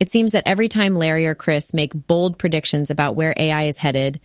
It 0.00 0.10
seems 0.10 0.32
that 0.32 0.48
every 0.48 0.68
time 0.68 0.94
Larry 0.94 1.26
or 1.26 1.34
Chris 1.34 1.74
make 1.74 1.92
bold 1.94 2.38
predictions 2.38 2.90
about 2.90 3.16
where 3.16 3.34
AI 3.36 3.64
is 3.64 3.76
headed 3.76 4.18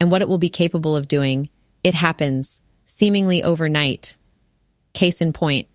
and 0.00 0.10
what 0.10 0.22
it 0.22 0.28
will 0.28 0.38
be 0.38 0.48
capable 0.48 0.96
of 0.96 1.08
doing, 1.08 1.48
it 1.82 1.94
happens, 1.94 2.62
seemingly 2.86 3.42
overnight. 3.42 4.16
Case 4.92 5.20
in 5.20 5.32
point. 5.32 5.66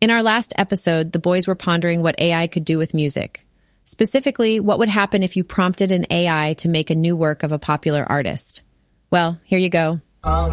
In 0.00 0.10
our 0.10 0.22
last 0.22 0.54
episode, 0.56 1.12
the 1.12 1.18
boys 1.18 1.46
were 1.46 1.54
pondering 1.54 2.02
what 2.02 2.18
AI 2.18 2.46
could 2.46 2.64
do 2.64 2.78
with 2.78 2.94
music. 2.94 3.46
Specifically, 3.84 4.58
what 4.58 4.78
would 4.78 4.88
happen 4.88 5.22
if 5.22 5.36
you 5.36 5.44
prompted 5.44 5.92
an 5.92 6.06
AI 6.08 6.54
to 6.54 6.68
make 6.68 6.88
a 6.88 6.94
new 6.94 7.14
work 7.14 7.42
of 7.42 7.52
a 7.52 7.58
popular 7.58 8.04
artist? 8.08 8.62
Well, 9.10 9.38
here 9.44 9.58
you 9.58 9.68
go. 9.68 10.00
Um, 10.24 10.50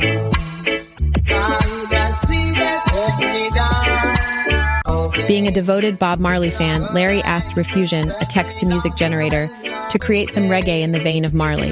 Being 5.29 5.47
a 5.47 5.51
devoted 5.51 5.99
Bob 5.99 6.17
Marley 6.17 6.49
fan, 6.49 6.83
Larry 6.91 7.21
asked 7.21 7.51
Riffusion, 7.51 8.11
a 8.19 8.25
text 8.25 8.57
to 8.59 8.65
music 8.65 8.95
generator, 8.95 9.47
to 9.89 9.99
create 9.99 10.31
some 10.31 10.45
reggae 10.45 10.81
in 10.81 10.89
the 10.89 10.99
vein 10.99 11.23
of 11.23 11.35
Marley. 11.35 11.69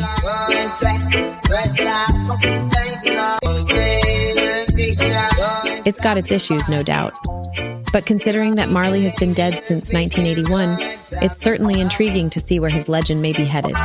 It's 5.88 6.00
got 6.00 6.20
its 6.20 6.30
issues, 6.30 6.70
no 6.70 6.84
doubt. 6.84 7.18
But 7.92 8.06
considering 8.06 8.58
that 8.58 8.70
Marley 8.70 9.02
has 9.06 9.16
been 9.16 9.34
dead 9.34 9.64
since 9.64 9.92
1981, 9.92 10.78
it's 11.24 11.42
certainly 11.42 11.82
intriguing 11.82 12.30
to 12.30 12.40
see 12.40 12.60
where 12.60 12.70
his 12.70 12.88
legend 12.88 13.24
may 13.24 13.34
be 13.34 13.46
headed. 13.46 13.76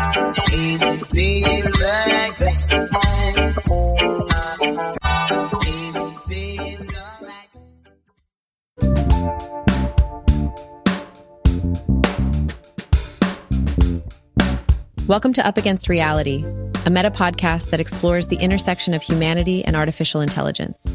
Welcome 15.12 15.34
to 15.34 15.46
Up 15.46 15.58
Against 15.58 15.90
Reality, 15.90 16.42
a 16.86 16.90
meta 16.90 17.10
podcast 17.10 17.68
that 17.68 17.80
explores 17.80 18.28
the 18.28 18.36
intersection 18.36 18.94
of 18.94 19.02
humanity 19.02 19.62
and 19.62 19.76
artificial 19.76 20.22
intelligence. 20.22 20.90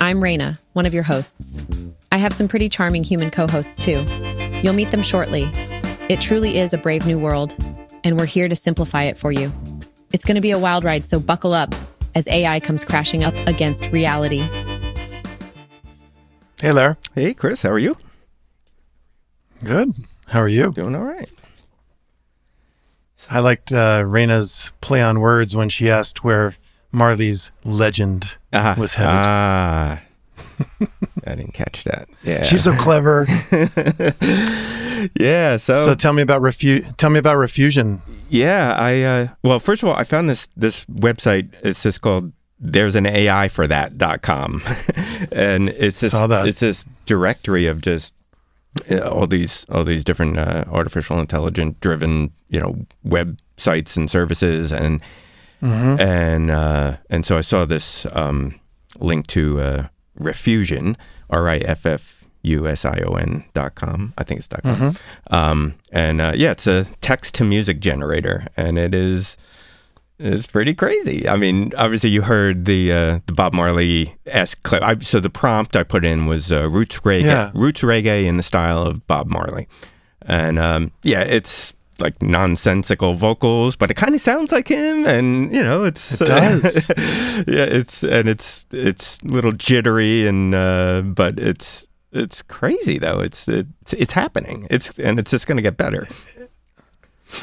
I'm 0.00 0.20
Raina, 0.20 0.58
one 0.72 0.84
of 0.84 0.92
your 0.92 1.04
hosts. 1.04 1.64
I 2.10 2.16
have 2.16 2.32
some 2.32 2.48
pretty 2.48 2.68
charming 2.68 3.04
human 3.04 3.30
co 3.30 3.46
hosts 3.46 3.76
too. 3.76 4.04
You'll 4.64 4.72
meet 4.72 4.90
them 4.90 5.04
shortly. 5.04 5.48
It 6.08 6.20
truly 6.20 6.58
is 6.58 6.74
a 6.74 6.76
brave 6.76 7.06
new 7.06 7.20
world, 7.20 7.54
and 8.02 8.18
we're 8.18 8.26
here 8.26 8.48
to 8.48 8.56
simplify 8.56 9.04
it 9.04 9.16
for 9.16 9.30
you. 9.30 9.52
It's 10.12 10.24
going 10.24 10.34
to 10.34 10.40
be 10.40 10.50
a 10.50 10.58
wild 10.58 10.84
ride, 10.84 11.06
so 11.06 11.20
buckle 11.20 11.54
up 11.54 11.72
as 12.16 12.26
AI 12.26 12.58
comes 12.58 12.84
crashing 12.84 13.22
up 13.22 13.34
against 13.46 13.86
reality. 13.92 14.40
Hey, 16.60 16.72
Larry. 16.72 16.96
Hey, 17.14 17.32
Chris, 17.32 17.62
how 17.62 17.70
are 17.70 17.78
you? 17.78 17.96
Good. 19.62 19.94
How 20.26 20.40
are 20.40 20.48
you? 20.48 20.72
Doing 20.72 20.96
all 20.96 21.04
right. 21.04 21.30
I 23.30 23.40
liked 23.40 23.72
uh, 23.72 24.02
Raina's 24.02 24.72
play 24.80 25.02
on 25.02 25.20
words 25.20 25.54
when 25.56 25.68
she 25.68 25.90
asked 25.90 26.24
where 26.24 26.56
Marley's 26.92 27.50
legend 27.64 28.36
Ah, 28.52 28.74
was 28.78 28.94
headed. 28.94 29.12
Ah, 29.14 30.00
I 31.26 31.34
didn't 31.34 31.54
catch 31.54 31.84
that. 31.84 32.08
Yeah, 32.24 32.42
She's 32.42 32.64
so 32.64 32.74
clever. 32.76 33.26
yeah. 35.18 35.56
So, 35.56 35.74
so 35.84 35.94
tell 35.94 36.12
me 36.12 36.22
about 36.22 36.42
refu- 36.42 36.96
Tell 36.96 37.10
me 37.10 37.18
about 37.18 37.36
Riffusion. 37.38 38.00
yeah, 38.28 38.74
I 38.78 39.02
uh, 39.02 39.28
well, 39.42 39.58
first 39.58 39.82
of 39.82 39.88
all, 39.88 39.94
I 39.96 40.04
found 40.04 40.28
this 40.28 40.48
this 40.56 40.84
website. 40.86 41.50
It's 41.62 41.82
just 41.82 42.00
called 42.00 42.32
there's 42.60 42.94
an 42.94 43.06
AI 43.06 43.48
for 43.48 43.66
that.com. 43.66 44.62
and 45.32 45.68
it's 45.70 46.00
this 46.00 46.12
Saw 46.12 46.26
that. 46.28 46.46
it's 46.46 46.60
this 46.60 46.86
directory 47.06 47.66
of 47.66 47.80
just 47.80 48.14
all 49.04 49.26
these 49.26 49.66
all 49.70 49.84
these 49.84 50.04
different 50.04 50.38
uh, 50.38 50.64
artificial 50.70 51.18
intelligent 51.18 51.78
driven 51.80 52.32
you 52.48 52.58
know 52.60 52.86
websites 53.06 53.96
and 53.96 54.10
services 54.10 54.72
and 54.72 55.00
and 56.00 56.50
uh, 56.50 56.96
and 57.10 57.24
so 57.24 57.36
I 57.36 57.42
saw 57.42 57.64
this 57.64 58.06
um, 58.12 58.58
link 58.98 59.26
to 59.28 59.60
uh, 59.60 59.86
Riffusion 60.18 60.96
R 61.30 61.48
I 61.48 61.58
F 61.58 61.86
F 61.86 62.24
U 62.42 62.66
S 62.66 62.84
I 62.84 63.00
O 63.06 63.14
N 63.14 63.44
dot 63.54 63.74
com 63.76 64.12
I 64.18 64.24
think 64.24 64.38
it's 64.38 64.48
dot 64.48 64.62
com. 64.64 64.96
Um, 65.30 65.74
and 65.92 66.20
uh, 66.20 66.32
yeah 66.34 66.50
it's 66.50 66.66
a 66.66 66.86
text 67.00 67.34
to 67.36 67.44
music 67.44 67.78
generator 67.78 68.46
and 68.56 68.78
it 68.78 68.94
is 68.94 69.36
it's 70.24 70.46
pretty 70.46 70.74
crazy. 70.74 71.28
I 71.28 71.36
mean, 71.36 71.72
obviously, 71.76 72.10
you 72.10 72.22
heard 72.22 72.64
the 72.64 72.92
uh, 72.92 73.18
the 73.26 73.32
Bob 73.34 73.52
Marley 73.52 74.14
esque 74.26 74.62
clip. 74.62 74.82
I, 74.82 74.98
so 75.00 75.20
the 75.20 75.30
prompt 75.30 75.74
I 75.76 75.82
put 75.82 76.04
in 76.04 76.26
was 76.26 76.50
uh, 76.52 76.68
roots 76.68 77.00
reggae, 77.00 77.22
Yeah. 77.24 77.50
roots 77.54 77.82
reggae 77.82 78.24
in 78.26 78.36
the 78.36 78.42
style 78.42 78.82
of 78.82 79.06
Bob 79.06 79.28
Marley, 79.28 79.68
and 80.22 80.58
um, 80.58 80.92
yeah, 81.02 81.20
it's 81.22 81.74
like 81.98 82.20
nonsensical 82.22 83.14
vocals, 83.14 83.76
but 83.76 83.90
it 83.90 83.94
kind 83.94 84.14
of 84.14 84.20
sounds 84.20 84.50
like 84.52 84.68
him, 84.68 85.06
and 85.06 85.54
you 85.54 85.62
know, 85.62 85.84
it's 85.84 86.20
It 86.20 86.26
does. 86.26 86.88
yeah, 87.46 87.64
it's 87.64 88.02
and 88.02 88.28
it's 88.28 88.66
it's 88.72 89.18
a 89.22 89.26
little 89.28 89.52
jittery, 89.52 90.26
and 90.26 90.54
uh, 90.54 91.02
but 91.04 91.38
it's 91.38 91.86
it's 92.12 92.42
crazy 92.42 92.98
though. 92.98 93.20
It's 93.20 93.48
it's 93.48 93.92
it's 93.92 94.12
happening. 94.12 94.66
It's 94.70 94.98
and 94.98 95.18
it's 95.18 95.30
just 95.30 95.46
going 95.46 95.56
to 95.56 95.62
get 95.62 95.76
better. 95.76 96.06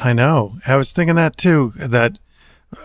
I 0.02 0.12
know. 0.12 0.56
I 0.66 0.76
was 0.76 0.92
thinking 0.92 1.16
that 1.16 1.36
too. 1.36 1.72
That 1.76 2.18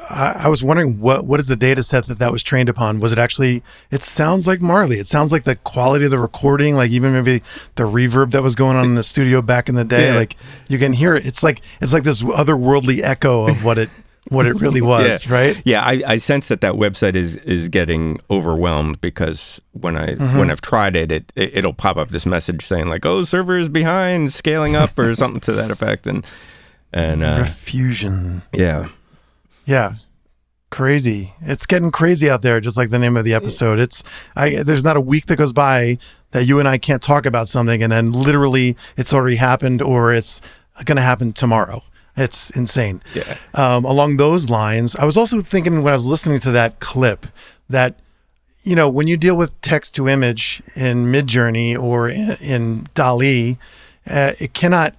I, 0.10 0.42
I 0.46 0.48
was 0.48 0.64
wondering 0.64 1.00
what 1.00 1.26
what 1.26 1.40
is 1.40 1.48
the 1.48 1.56
data 1.56 1.84
set 1.84 2.08
that 2.08 2.18
that 2.20 2.32
was 2.32 2.42
trained 2.42 2.70
upon? 2.70 3.00
Was 3.00 3.12
it 3.12 3.20
actually? 3.20 3.62
It 3.92 4.02
sounds 4.02 4.48
like 4.48 4.60
Marley. 4.62 4.98
It 5.00 5.08
sounds 5.08 5.32
like 5.32 5.44
the 5.44 5.56
quality 5.58 6.06
of 6.06 6.12
the 6.12 6.18
recording, 6.20 6.76
like 6.76 6.90
even 6.92 7.14
maybe 7.14 7.40
the 7.76 7.84
reverb 7.84 8.32
that 8.32 8.42
was 8.42 8.56
going 8.56 8.78
on 8.78 8.86
in 8.86 8.96
the 8.96 9.04
studio 9.04 9.42
back 9.44 9.70
in 9.70 9.76
the 9.76 9.84
day. 9.86 10.12
Yeah. 10.12 10.16
Like 10.18 10.36
you 10.70 10.80
can 10.80 10.94
hear 10.94 11.14
it. 11.16 11.26
It's 11.28 11.44
like 11.44 11.62
it's 11.82 11.94
like 11.94 12.04
this 12.04 12.24
otherworldly 12.24 13.02
echo 13.04 13.48
of 13.48 13.64
what 13.64 13.78
it 13.78 13.90
what 14.30 14.48
it 14.48 14.56
really 14.56 14.82
was. 14.94 15.28
yeah. 15.28 15.32
Right? 15.34 15.62
Yeah, 15.66 15.82
I, 15.84 16.02
I 16.08 16.18
sense 16.18 16.48
that 16.48 16.62
that 16.62 16.74
website 16.74 17.14
is 17.16 17.36
is 17.36 17.70
getting 17.70 18.20
overwhelmed 18.32 19.02
because 19.02 19.62
when 19.74 19.96
I 19.98 20.16
Mm-hmm. 20.16 20.40
when 20.40 20.50
I've 20.50 20.62
tried 20.62 20.96
it, 20.96 21.12
it, 21.12 21.32
it 21.36 21.58
it'll 21.58 21.74
pop 21.74 21.98
up 21.98 22.10
this 22.10 22.26
message 22.26 22.66
saying 22.66 22.88
like, 22.88 23.06
"Oh, 23.06 23.24
server 23.24 23.60
is 23.60 23.70
behind, 23.70 24.34
scaling 24.34 24.76
up" 24.76 24.98
or 24.98 25.14
something 25.14 25.42
to 25.42 25.52
that 25.52 25.70
effect, 25.70 26.08
and 26.08 26.26
and 26.92 27.24
uh, 27.24 27.44
Riffusion. 27.44 28.42
yeah, 28.52 28.88
Yeah. 29.66 29.96
Crazy. 30.70 31.34
It's 31.42 31.66
getting 31.66 31.92
crazy 31.92 32.30
out 32.30 32.42
there, 32.42 32.60
just 32.60 32.76
like 32.78 32.90
the 32.90 33.00
name 33.00 33.16
of 33.16 33.24
the 33.24 33.34
episode. 33.34 33.80
It's 33.80 34.04
I 34.36 34.64
there's 34.64 34.84
not 34.84 34.98
a 34.98 35.02
week 35.02 35.28
that 35.28 35.38
goes 35.38 35.54
by 35.54 35.98
that 36.32 36.46
you 36.46 36.60
and 36.60 36.68
I 36.68 36.78
can't 36.78 37.02
talk 37.02 37.26
about 37.26 37.48
something 37.48 37.82
and 37.82 37.92
then 37.92 38.12
literally 38.12 38.76
it's 38.98 39.14
already 39.14 39.38
happened 39.38 39.82
or 39.82 40.14
it's 40.14 40.42
gonna 40.84 41.02
happen 41.02 41.34
tomorrow. 41.34 41.84
It's 42.18 42.50
insane. 42.52 43.02
Yeah. 43.14 43.38
Um, 43.54 43.86
along 43.86 44.18
those 44.18 44.50
lines, 44.50 44.96
I 44.96 45.06
was 45.06 45.18
also 45.18 45.42
thinking 45.42 45.84
when 45.84 45.92
I 45.92 45.96
was 45.96 46.06
listening 46.06 46.40
to 46.42 46.52
that 46.52 46.80
clip 46.80 47.28
that 47.70 48.00
you 48.64 48.76
know, 48.76 48.90
when 48.90 49.08
you 49.08 49.16
deal 49.16 49.36
with 49.36 49.60
text 49.62 49.94
to 49.96 50.10
image 50.10 50.62
in 50.76 51.06
Midjourney 51.06 51.80
or 51.80 52.10
in, 52.10 52.36
in 52.42 52.88
DALL-E, 52.96 53.58
uh, 54.10 54.32
it 54.40 54.54
cannot 54.56 54.96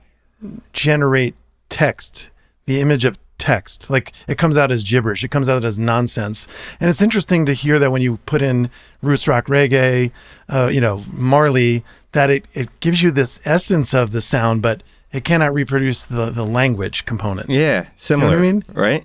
generate 0.72 1.34
text, 1.68 2.30
the 2.66 2.80
image 2.80 3.04
of 3.04 3.18
text. 3.38 3.88
Like 3.90 4.12
it 4.28 4.38
comes 4.38 4.56
out 4.56 4.70
as 4.72 4.82
gibberish, 4.84 5.22
it 5.24 5.30
comes 5.30 5.48
out 5.48 5.64
as 5.64 5.78
nonsense. 5.78 6.46
And 6.80 6.88
it's 6.90 7.02
interesting 7.02 7.46
to 7.46 7.52
hear 7.52 7.78
that 7.78 7.90
when 7.90 8.02
you 8.02 8.18
put 8.26 8.42
in 8.42 8.70
roots 9.02 9.28
rock 9.28 9.46
reggae, 9.46 10.10
uh, 10.48 10.70
you 10.72 10.80
know, 10.80 11.04
Marley, 11.12 11.84
that 12.12 12.30
it, 12.30 12.46
it 12.54 12.68
gives 12.80 13.02
you 13.02 13.10
this 13.10 13.40
essence 13.44 13.92
of 13.94 14.12
the 14.12 14.20
sound, 14.20 14.62
but 14.62 14.82
it 15.12 15.24
cannot 15.24 15.52
reproduce 15.54 16.04
the, 16.04 16.30
the 16.30 16.44
language 16.44 17.04
component. 17.04 17.48
yeah, 17.50 17.88
similar. 17.96 18.36
I 18.36 18.40
mean? 18.40 18.62
right? 18.72 19.04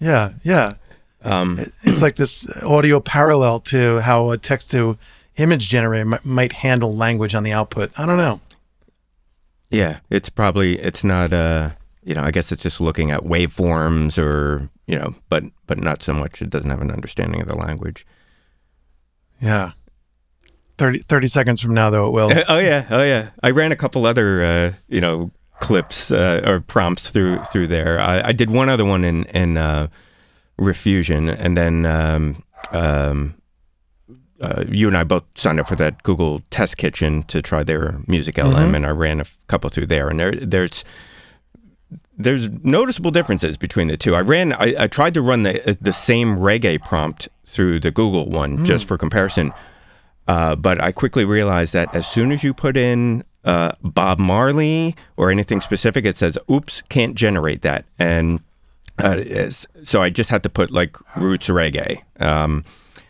Yeah, 0.00 0.32
yeah. 0.42 0.74
Um, 1.22 1.58
It's 1.82 2.00
like 2.00 2.16
this 2.16 2.46
audio 2.62 2.98
parallel 3.00 3.60
to 3.60 4.00
how 4.00 4.30
a 4.30 4.38
text 4.38 4.70
to 4.70 4.96
image 5.36 5.68
generator 5.68 6.04
mi- 6.06 6.18
might 6.24 6.52
handle 6.52 6.94
language 6.96 7.34
on 7.34 7.42
the 7.42 7.52
output. 7.52 7.90
I 7.98 8.06
don't 8.06 8.16
know. 8.16 8.40
yeah, 9.70 9.98
it's 10.08 10.28
probably 10.30 10.78
it's 10.78 11.04
not 11.04 11.32
uh 11.32 11.70
you 12.02 12.14
know 12.14 12.22
I 12.22 12.30
guess 12.30 12.50
it's 12.52 12.62
just 12.62 12.80
looking 12.80 13.10
at 13.10 13.20
waveforms 13.22 14.18
or 14.18 14.68
you 14.86 14.98
know, 14.98 15.14
but 15.28 15.44
but 15.66 15.78
not 15.78 16.02
so 16.02 16.12
much. 16.12 16.42
It 16.42 16.50
doesn't 16.50 16.70
have 16.70 16.80
an 16.80 16.90
understanding 16.90 17.40
of 17.40 17.48
the 17.48 17.56
language. 17.56 18.06
Yeah. 19.40 19.72
30, 20.78 21.00
30 21.00 21.28
seconds 21.28 21.60
from 21.60 21.74
now, 21.74 21.90
though, 21.90 22.06
it 22.06 22.10
will. 22.10 22.30
oh 22.48 22.58
yeah, 22.58 22.86
oh 22.90 23.02
yeah. 23.02 23.30
I 23.42 23.50
ran 23.50 23.70
a 23.70 23.76
couple 23.76 24.06
other 24.06 24.42
uh, 24.42 24.72
you 24.88 25.00
know 25.00 25.30
clips 25.60 26.10
uh, 26.10 26.42
or 26.46 26.60
prompts 26.60 27.10
through 27.10 27.38
through 27.52 27.66
there. 27.66 28.00
I, 28.00 28.28
I 28.28 28.32
did 28.32 28.50
one 28.50 28.68
other 28.68 28.84
one 28.84 29.04
in 29.04 29.24
in 29.26 29.56
uh, 29.56 29.88
Riffusion, 30.58 31.34
and 31.38 31.56
then 31.56 31.86
um, 31.86 32.42
um, 32.72 33.34
uh, 34.40 34.64
you 34.68 34.88
and 34.88 34.96
I 34.96 35.04
both 35.04 35.24
signed 35.34 35.60
up 35.60 35.68
for 35.68 35.76
that 35.76 36.02
Google 36.02 36.40
Test 36.50 36.78
Kitchen 36.78 37.22
to 37.24 37.42
try 37.42 37.62
their 37.62 37.92
MusicLM, 38.08 38.74
and 38.74 38.86
I 38.86 38.90
ran 38.90 39.18
a 39.18 39.22
f- 39.22 39.38
couple 39.48 39.68
through 39.70 39.86
there, 39.86 40.08
and 40.08 40.18
there 40.18 40.32
there's 40.32 40.82
there's 42.16 42.50
noticeable 42.50 43.10
differences 43.10 43.56
between 43.56 43.86
the 43.86 43.96
two. 43.96 44.14
I 44.14 44.20
ran, 44.20 44.52
I, 44.52 44.74
I 44.80 44.86
tried 44.86 45.14
to 45.14 45.22
run 45.22 45.42
the 45.42 45.76
the 45.80 45.92
same 45.92 46.36
reggae 46.36 46.80
prompt 46.80 47.28
through 47.46 47.80
the 47.80 47.90
Google 47.90 48.28
one 48.28 48.64
just 48.64 48.84
for 48.84 48.96
comparison, 48.98 49.52
uh, 50.28 50.54
but 50.56 50.80
I 50.80 50.92
quickly 50.92 51.24
realized 51.24 51.72
that 51.72 51.94
as 51.94 52.06
soon 52.06 52.30
as 52.32 52.44
you 52.44 52.52
put 52.54 52.76
in 52.76 53.24
uh, 53.44 53.72
Bob 53.82 54.18
Marley 54.18 54.94
or 55.16 55.30
anything 55.30 55.60
specific, 55.60 56.04
it 56.04 56.16
says, 56.16 56.36
"Oops, 56.50 56.82
can't 56.88 57.14
generate 57.14 57.62
that." 57.62 57.84
And 57.98 58.40
uh, 58.98 59.22
so 59.82 60.02
I 60.02 60.10
just 60.10 60.30
had 60.30 60.42
to 60.42 60.50
put 60.50 60.70
like 60.70 60.96
roots 61.16 61.48
reggae. 61.48 62.02
Um, 62.20 62.64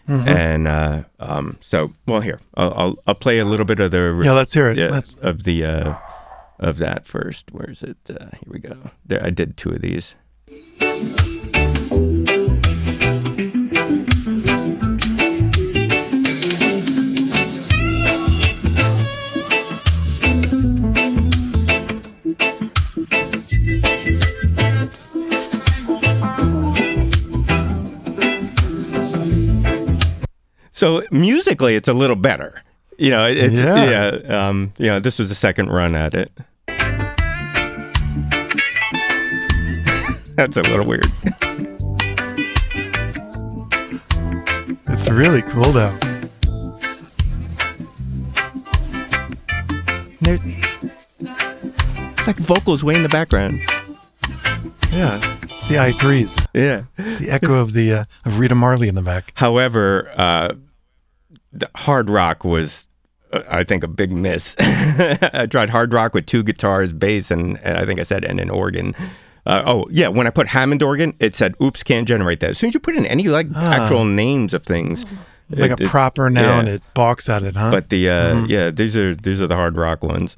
And 0.09 0.67
uh, 0.67 1.05
um, 1.21 1.59
so, 1.61 1.93
well, 2.07 2.21
here 2.21 2.41
I'll, 2.55 2.75
I'll 2.75 2.99
I'll 3.07 3.15
play 3.15 3.39
a 3.39 3.45
little 3.45 3.67
bit 3.67 3.79
of 3.79 3.93
the 3.93 4.21
Yeah, 4.25 4.33
let's 4.33 4.53
hear 4.53 4.69
it. 4.69 4.77
Let's. 4.91 5.15
of 5.17 5.45
the 5.45 5.65
uh, 5.65 5.95
of 6.61 6.79
that 6.79 7.05
first. 7.07 7.51
Where 7.51 7.69
is 7.71 7.83
it? 7.83 7.97
Uh, 8.09 8.27
here 8.33 8.47
we 8.47 8.59
go. 8.61 8.91
There, 9.05 9.25
I 9.25 9.31
did 9.31 9.57
two 9.57 9.71
of 9.71 9.81
these. 9.81 10.15
So 30.73 31.03
musically, 31.11 31.75
it's 31.77 31.89
a 31.89 31.93
little 31.93 32.17
better. 32.17 32.63
You 32.99 33.11
know, 33.11 33.25
it's 33.27 33.55
Yeah. 33.61 34.17
yeah. 34.25 34.49
um, 34.49 34.73
you 34.79 34.87
know, 34.87 34.99
this 34.99 35.19
was 35.19 35.29
the 35.29 35.35
second 35.35 35.69
run 35.71 35.95
at 35.95 36.15
it. 36.15 36.31
That's 40.41 40.57
a 40.57 40.63
little 40.63 40.87
weird. 40.87 41.05
It's 44.89 45.11
really 45.11 45.43
cool 45.43 45.65
though. 45.65 45.95
There, 50.23 50.39
it's 52.13 52.27
like 52.27 52.39
vocals 52.39 52.83
way 52.83 52.95
in 52.95 53.03
the 53.03 53.11
background. 53.11 53.61
Yeah, 54.91 55.21
it's 55.43 55.69
the 55.69 55.79
I-Threes. 55.79 56.39
Yeah. 56.55 56.85
It's 56.97 57.21
the 57.21 57.31
echo 57.31 57.57
of 57.57 57.75
the 57.75 57.93
uh, 57.93 58.05
of 58.25 58.39
Rita 58.39 58.55
Marley 58.55 58.89
in 58.89 58.95
the 58.95 59.03
back. 59.03 59.35
However, 59.35 60.11
uh, 60.17 60.55
the 61.53 61.69
hard 61.77 62.09
rock 62.09 62.47
was, 62.47 62.87
uh, 63.31 63.43
I 63.47 63.65
think, 63.65 63.85
a 63.85 63.89
big 63.89 64.11
miss. 64.11 64.57
I 64.59 65.47
tried 65.51 65.69
hard 65.69 65.93
rock 65.93 66.15
with 66.15 66.25
two 66.25 66.43
guitars, 66.43 66.95
bass, 66.95 67.31
and, 67.31 67.59
and 67.59 67.77
I 67.77 67.85
think 67.85 68.01
I 68.01 68.05
said 68.05 68.25
and 68.25 68.41
an 68.41 68.49
organ. 68.49 68.95
Uh, 69.47 69.63
oh 69.67 69.87
yeah, 69.91 70.09
when 70.09 70.27
I 70.27 70.31
put 70.31 70.49
Hammond 70.49 70.83
organ, 70.83 71.15
it 71.19 71.35
said, 71.35 71.55
"Oops, 71.63 71.83
can't 71.83 72.07
generate 72.07 72.41
that." 72.41 72.51
As 72.51 72.59
soon 72.59 72.69
as 72.69 72.75
you 72.75 72.81
put 72.81 72.95
in 72.97 73.07
any 73.07 73.25
like 73.29 73.47
actual 73.57 74.05
names 74.05 74.53
of 74.55 74.63
things, 74.63 75.05
Like 75.49 75.73
it- 75.73 75.81
a 75.81 75.89
proper 75.89 76.29
noun, 76.31 76.67
yeah. 76.67 76.75
it 76.75 76.83
balks 76.95 77.29
at 77.29 77.43
it, 77.43 77.57
huh? 77.57 77.71
But 77.71 77.89
the 77.89 78.09
uh, 78.11 78.45
yeah, 78.47 78.71
these 78.71 78.97
are 78.97 79.15
these 79.15 79.41
are 79.43 79.47
the 79.47 79.57
hard 79.57 79.77
rock 79.77 80.03
ones. 80.05 80.37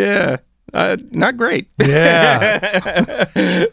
Yeah, 0.00 0.38
uh, 0.72 0.96
not 1.10 1.36
great. 1.36 1.68
yeah, 1.78 2.58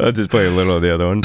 I'll 0.00 0.12
just 0.12 0.30
play 0.30 0.46
a 0.46 0.50
little 0.50 0.76
of 0.76 0.82
the 0.82 0.94
other 0.94 1.06
one. 1.06 1.20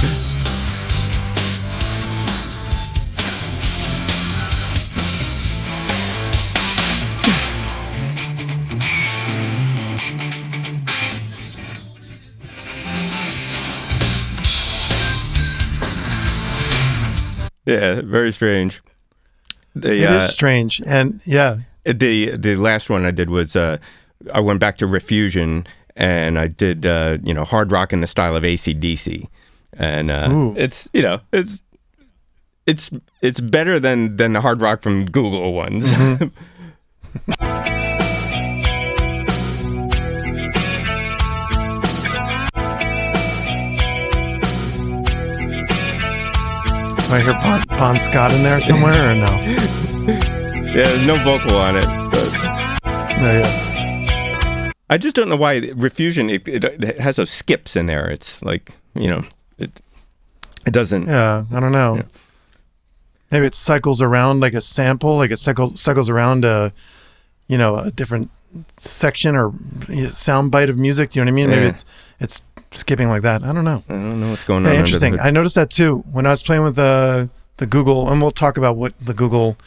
Yeah, 17.65 18.01
very 18.01 18.33
strange. 18.33 18.81
The, 19.73 20.03
it 20.03 20.09
uh, 20.09 20.15
is 20.15 20.33
strange, 20.33 20.81
and 20.85 21.25
yeah, 21.25 21.59
the 21.85 22.35
the 22.35 22.57
last 22.57 22.89
one 22.89 23.05
I 23.05 23.11
did 23.11 23.29
was 23.29 23.55
uh, 23.55 23.77
I 24.31 24.39
went 24.39 24.59
back 24.59 24.77
to 24.77 24.85
Riffusion 24.85 25.65
and 25.95 26.39
I 26.39 26.47
did 26.47 26.85
uh, 26.85 27.17
you 27.23 27.33
know 27.33 27.43
hard 27.43 27.71
rock 27.71 27.93
in 27.93 28.01
the 28.01 28.07
style 28.07 28.35
of 28.35 28.43
AC/DC, 28.43 29.27
and 29.77 30.11
uh, 30.11 30.53
it's 30.55 30.89
you 30.93 31.01
know 31.01 31.19
it's 31.31 31.61
it's 32.65 32.89
it's 33.21 33.39
better 33.39 33.79
than 33.79 34.17
than 34.17 34.33
the 34.33 34.41
hard 34.41 34.61
rock 34.61 34.81
from 34.81 35.05
Google 35.05 35.53
ones. 35.53 35.91
do 35.91 35.97
I 47.09 47.21
hear 47.21 47.33
Bon, 47.33 47.61
bon 47.77 47.99
Scott 47.99 48.33
in 48.33 48.41
there 48.41 48.59
somewhere 48.59 49.11
or 49.11 49.15
no? 49.15 49.25
yeah, 50.73 51.05
no 51.05 51.17
vocal 51.23 51.57
on 51.57 51.77
it. 51.77 51.85
But 51.85 52.31
No, 53.21 53.31
yeah. 53.39 53.72
I 54.89 54.97
just 54.97 55.15
don't 55.15 55.29
know 55.29 55.35
why 55.37 55.59
Riffusion 55.61 56.29
it, 56.31 56.47
it, 56.47 56.63
it 56.83 56.99
has 56.99 57.15
those 57.15 57.31
skips 57.31 57.75
in 57.75 57.85
there. 57.87 58.09
It's 58.09 58.43
like 58.43 58.73
you 58.95 59.07
know 59.07 59.23
it 59.57 59.71
it 60.65 60.73
doesn't. 60.73 61.07
Yeah, 61.07 61.45
I 61.51 61.59
don't 61.59 61.71
know. 61.71 62.03
Maybe 63.31 63.45
it 63.47 63.55
cycles 63.55 64.01
around 64.01 64.41
like 64.41 64.53
a 64.53 64.61
sample, 64.61 65.15
like 65.17 65.31
it 65.31 65.37
cycle, 65.39 65.75
cycles 65.75 66.07
around 66.07 66.45
a, 66.45 66.71
you 67.47 67.57
know, 67.57 67.77
a 67.77 67.89
different 67.89 68.29
section 68.77 69.35
or 69.35 69.51
sound 70.11 70.51
bite 70.51 70.69
of 70.69 70.77
music. 70.77 71.09
Do 71.11 71.19
you 71.19 71.25
know 71.25 71.31
what 71.31 71.33
I 71.33 71.41
mean? 71.41 71.49
Maybe 71.49 71.63
Yeah. 71.63 71.69
it's 71.69 71.85
it's 72.19 72.41
skipping 72.71 73.07
like 73.09 73.23
that. 73.23 73.43
I 73.43 73.51
don't 73.51 73.65
know. 73.65 73.83
I 73.89 73.93
don't 73.93 74.19
know 74.19 74.29
what's 74.29 74.43
going 74.45 74.65
on. 74.65 74.71
Hey, 74.71 74.77
interesting. 74.79 75.19
I 75.19 75.31
noticed 75.31 75.55
that 75.55 75.71
too 75.71 76.03
when 76.11 76.27
I 76.27 76.29
was 76.29 76.43
playing 76.43 76.61
with 76.63 76.75
the 76.75 77.29
the 77.57 77.65
Google, 77.65 78.09
and 78.11 78.21
we'll 78.21 78.31
talk 78.31 78.57
about 78.57 78.77
what 78.77 78.93
the 79.03 79.13
Google 79.15 79.57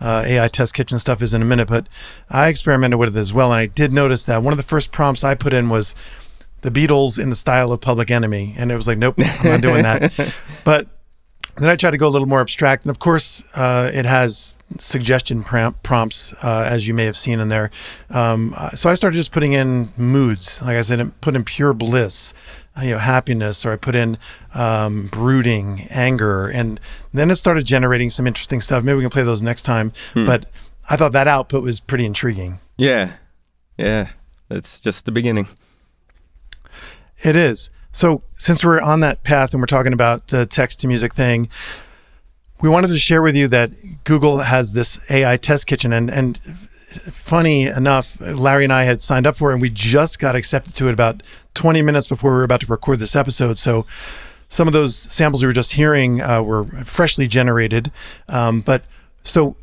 uh, 0.00 0.24
AI 0.26 0.48
Test 0.48 0.74
Kitchen 0.74 0.98
stuff 0.98 1.22
is 1.22 1.34
in 1.34 1.42
a 1.42 1.44
minute. 1.44 1.68
But 1.68 1.88
I 2.28 2.48
experimented 2.48 2.98
with 2.98 3.16
it 3.16 3.20
as 3.20 3.32
well, 3.32 3.52
and 3.52 3.60
I 3.60 3.66
did 3.66 3.92
notice 3.92 4.26
that 4.26 4.42
one 4.42 4.52
of 4.52 4.56
the 4.56 4.62
first 4.62 4.92
prompts 4.92 5.24
I 5.24 5.34
put 5.34 5.52
in 5.52 5.68
was 5.68 5.94
the 6.62 6.70
Beatles 6.70 7.18
in 7.18 7.30
the 7.30 7.36
style 7.36 7.72
of 7.72 7.80
Public 7.80 8.10
Enemy, 8.10 8.54
and 8.58 8.70
it 8.70 8.76
was 8.76 8.86
like, 8.86 8.98
nope, 8.98 9.14
I'm 9.18 9.48
not 9.48 9.60
doing 9.60 9.82
that. 9.82 10.42
but 10.64 10.88
then 11.56 11.68
I 11.68 11.76
tried 11.76 11.90
to 11.90 11.98
go 11.98 12.06
a 12.06 12.10
little 12.10 12.28
more 12.28 12.40
abstract, 12.40 12.84
and 12.84 12.90
of 12.90 12.98
course, 12.98 13.42
uh, 13.54 13.90
it 13.92 14.04
has 14.04 14.56
suggestion 14.78 15.42
prom- 15.42 15.74
prompts, 15.82 16.32
uh, 16.42 16.66
as 16.70 16.86
you 16.86 16.94
may 16.94 17.04
have 17.04 17.16
seen 17.16 17.40
in 17.40 17.48
there. 17.48 17.70
Um, 18.10 18.54
uh, 18.56 18.70
so 18.70 18.88
I 18.88 18.94
started 18.94 19.16
just 19.16 19.32
putting 19.32 19.52
in 19.52 19.92
moods. 19.96 20.60
Like 20.62 20.76
I 20.76 20.82
said, 20.82 21.20
put 21.20 21.34
in 21.34 21.44
pure 21.44 21.72
bliss, 21.72 22.32
you 22.82 22.90
know, 22.90 22.98
happiness, 22.98 23.66
or 23.66 23.72
I 23.72 23.76
put 23.76 23.94
in 23.94 24.16
um, 24.54 25.06
brooding, 25.08 25.82
anger, 25.90 26.48
and 26.48 26.80
then 27.12 27.30
it 27.30 27.36
started 27.36 27.64
generating 27.64 28.10
some 28.10 28.26
interesting 28.26 28.60
stuff. 28.60 28.84
Maybe 28.84 28.96
we 28.96 29.02
can 29.02 29.10
play 29.10 29.22
those 29.24 29.42
next 29.42 29.62
time. 29.64 29.92
But 30.26 30.46
I 30.88 30.96
thought 30.96 31.12
that 31.12 31.28
output 31.28 31.62
was 31.62 31.80
pretty 31.80 32.04
intriguing. 32.04 32.60
Yeah, 32.76 33.12
yeah. 33.76 34.08
That's 34.48 34.80
just 34.80 35.04
the 35.04 35.12
beginning. 35.12 35.48
It 37.22 37.36
is. 37.36 37.70
So, 37.92 38.22
since 38.36 38.64
we're 38.64 38.80
on 38.80 39.00
that 39.00 39.24
path 39.24 39.52
and 39.52 39.60
we're 39.60 39.66
talking 39.66 39.92
about 39.92 40.28
the 40.28 40.46
text 40.46 40.80
to 40.80 40.88
music 40.88 41.14
thing, 41.14 41.48
we 42.60 42.68
wanted 42.68 42.88
to 42.88 42.98
share 42.98 43.22
with 43.22 43.36
you 43.36 43.48
that 43.48 43.72
Google 44.04 44.38
has 44.38 44.72
this 44.72 44.98
AI 45.08 45.36
test 45.36 45.66
kitchen. 45.66 45.92
And, 45.92 46.10
and 46.10 46.38
funny 46.40 47.66
enough, 47.66 48.20
Larry 48.20 48.64
and 48.64 48.72
I 48.72 48.84
had 48.84 49.02
signed 49.02 49.26
up 49.26 49.36
for 49.36 49.50
it 49.50 49.54
and 49.54 49.62
we 49.62 49.70
just 49.70 50.18
got 50.18 50.36
accepted 50.36 50.74
to 50.76 50.88
it 50.88 50.92
about 50.92 51.22
20 51.54 51.82
minutes 51.82 52.08
before 52.08 52.30
we 52.30 52.36
were 52.38 52.44
about 52.44 52.60
to 52.60 52.66
record 52.66 52.98
this 52.98 53.16
episode. 53.16 53.58
So, 53.58 53.86
some 54.48 54.66
of 54.66 54.72
those 54.72 54.96
samples 54.96 55.42
we 55.42 55.46
were 55.46 55.52
just 55.52 55.74
hearing 55.74 56.20
uh, 56.20 56.42
were 56.42 56.64
freshly 56.84 57.28
generated. 57.28 57.92
Um, 58.28 58.62
but 58.62 58.82
so 59.22 59.54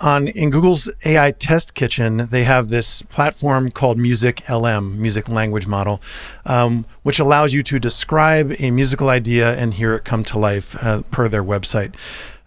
on 0.00 0.28
in 0.28 0.50
Google's 0.50 0.90
AI 1.04 1.32
Test 1.32 1.74
Kitchen, 1.74 2.28
they 2.30 2.44
have 2.44 2.68
this 2.68 3.02
platform 3.02 3.70
called 3.70 3.98
MusicLM, 3.98 4.96
Music 4.96 5.28
Language 5.28 5.66
Model, 5.66 6.00
um, 6.46 6.86
which 7.02 7.18
allows 7.18 7.52
you 7.52 7.62
to 7.64 7.78
describe 7.78 8.54
a 8.58 8.70
musical 8.70 9.10
idea 9.10 9.58
and 9.58 9.74
hear 9.74 9.94
it 9.94 10.04
come 10.04 10.24
to 10.24 10.38
life 10.38 10.76
uh, 10.82 11.02
per 11.10 11.28
their 11.28 11.44
website. 11.44 11.94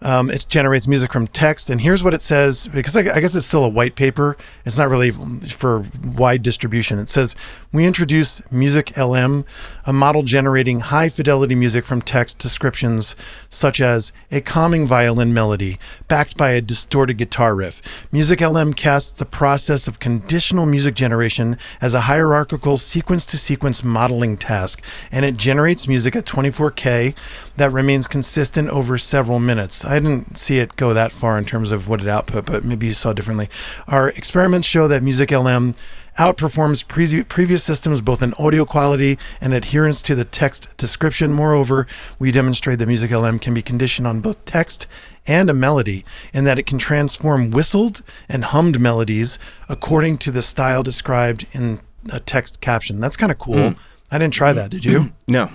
Um, 0.04 0.30
it 0.30 0.46
generates 0.48 0.86
music 0.86 1.12
from 1.12 1.26
text, 1.26 1.70
and 1.70 1.80
here's 1.80 2.04
what 2.04 2.12
it 2.12 2.20
says 2.20 2.68
because 2.68 2.94
I, 2.94 3.00
I 3.00 3.20
guess 3.20 3.34
it's 3.34 3.46
still 3.46 3.64
a 3.64 3.68
white 3.68 3.96
paper. 3.96 4.36
It's 4.66 4.76
not 4.76 4.90
really 4.90 5.10
for 5.10 5.84
wide 6.04 6.42
distribution. 6.42 6.98
It 6.98 7.08
says 7.08 7.34
we 7.72 7.86
introduce 7.86 8.40
MusicLM, 8.52 9.46
a 9.86 9.92
model 9.92 10.22
generating 10.22 10.80
high 10.80 11.08
fidelity 11.08 11.54
music 11.54 11.86
from 11.86 12.02
text 12.02 12.38
descriptions 12.38 13.16
such 13.48 13.80
as 13.80 14.12
a 14.30 14.42
calming 14.42 14.86
violin 14.86 15.32
melody 15.32 15.78
backed 16.06 16.36
by 16.36 16.50
a 16.50 16.60
distorted 16.60 17.14
guitar 17.14 17.54
riff. 17.54 18.06
MusicLM 18.12 18.76
casts 18.76 19.10
the 19.10 19.24
process 19.24 19.88
of 19.88 20.00
conditional 20.00 20.66
music 20.66 20.94
generation 20.94 21.56
as 21.80 21.94
a 21.94 22.02
hierarchical 22.02 22.76
sequence 22.76 23.24
to 23.26 23.38
sequence 23.38 23.82
modeling 23.82 24.36
task, 24.36 24.82
and 25.10 25.24
it 25.24 25.38
generates 25.38 25.88
music 25.88 26.14
at 26.14 26.26
24K 26.26 27.14
that 27.56 27.72
remains 27.72 28.06
consistent 28.06 28.68
over 28.68 28.98
several 28.98 29.38
minutes. 29.38 29.84
I 29.94 30.00
didn't 30.00 30.36
see 30.36 30.58
it 30.58 30.74
go 30.74 30.92
that 30.92 31.12
far 31.12 31.38
in 31.38 31.44
terms 31.44 31.70
of 31.70 31.86
what 31.86 32.00
it 32.00 32.08
output, 32.08 32.46
but 32.46 32.64
maybe 32.64 32.88
you 32.88 32.94
saw 32.94 33.12
differently. 33.12 33.48
Our 33.86 34.08
experiments 34.08 34.66
show 34.66 34.88
that 34.88 35.02
MusicLM 35.02 35.76
outperforms 36.18 36.86
pre- 36.88 37.22
previous 37.22 37.62
systems 37.62 38.00
both 38.00 38.20
in 38.20 38.34
audio 38.34 38.64
quality 38.64 39.20
and 39.40 39.54
adherence 39.54 40.02
to 40.02 40.16
the 40.16 40.24
text 40.24 40.66
description. 40.78 41.32
Moreover, 41.32 41.86
we 42.18 42.32
demonstrate 42.32 42.80
that 42.80 42.88
MusicLM 42.88 43.40
can 43.40 43.54
be 43.54 43.62
conditioned 43.62 44.08
on 44.08 44.20
both 44.20 44.44
text 44.44 44.88
and 45.28 45.48
a 45.48 45.54
melody, 45.54 46.04
and 46.32 46.44
that 46.44 46.58
it 46.58 46.66
can 46.66 46.78
transform 46.78 47.52
whistled 47.52 48.02
and 48.28 48.46
hummed 48.46 48.80
melodies 48.80 49.38
according 49.68 50.18
to 50.18 50.32
the 50.32 50.42
style 50.42 50.82
described 50.82 51.46
in 51.52 51.78
a 52.12 52.18
text 52.18 52.60
caption. 52.60 52.98
That's 52.98 53.16
kind 53.16 53.30
of 53.30 53.38
cool. 53.38 53.54
Mm. 53.54 53.78
I 54.10 54.18
didn't 54.18 54.34
try 54.34 54.52
that. 54.52 54.72
Did 54.72 54.84
you? 54.84 55.12
No. 55.28 55.50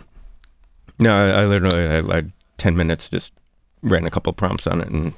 No, 0.98 1.16
I, 1.16 1.42
I 1.42 1.46
literally 1.46 1.88
I, 1.88 2.18
I, 2.18 2.24
ten 2.58 2.76
minutes 2.76 3.10
just 3.10 3.34
ran 3.82 4.06
a 4.06 4.12
couple 4.12 4.32
prompts 4.34 4.68
on 4.68 4.82
it, 4.82 4.90
and 4.90 5.14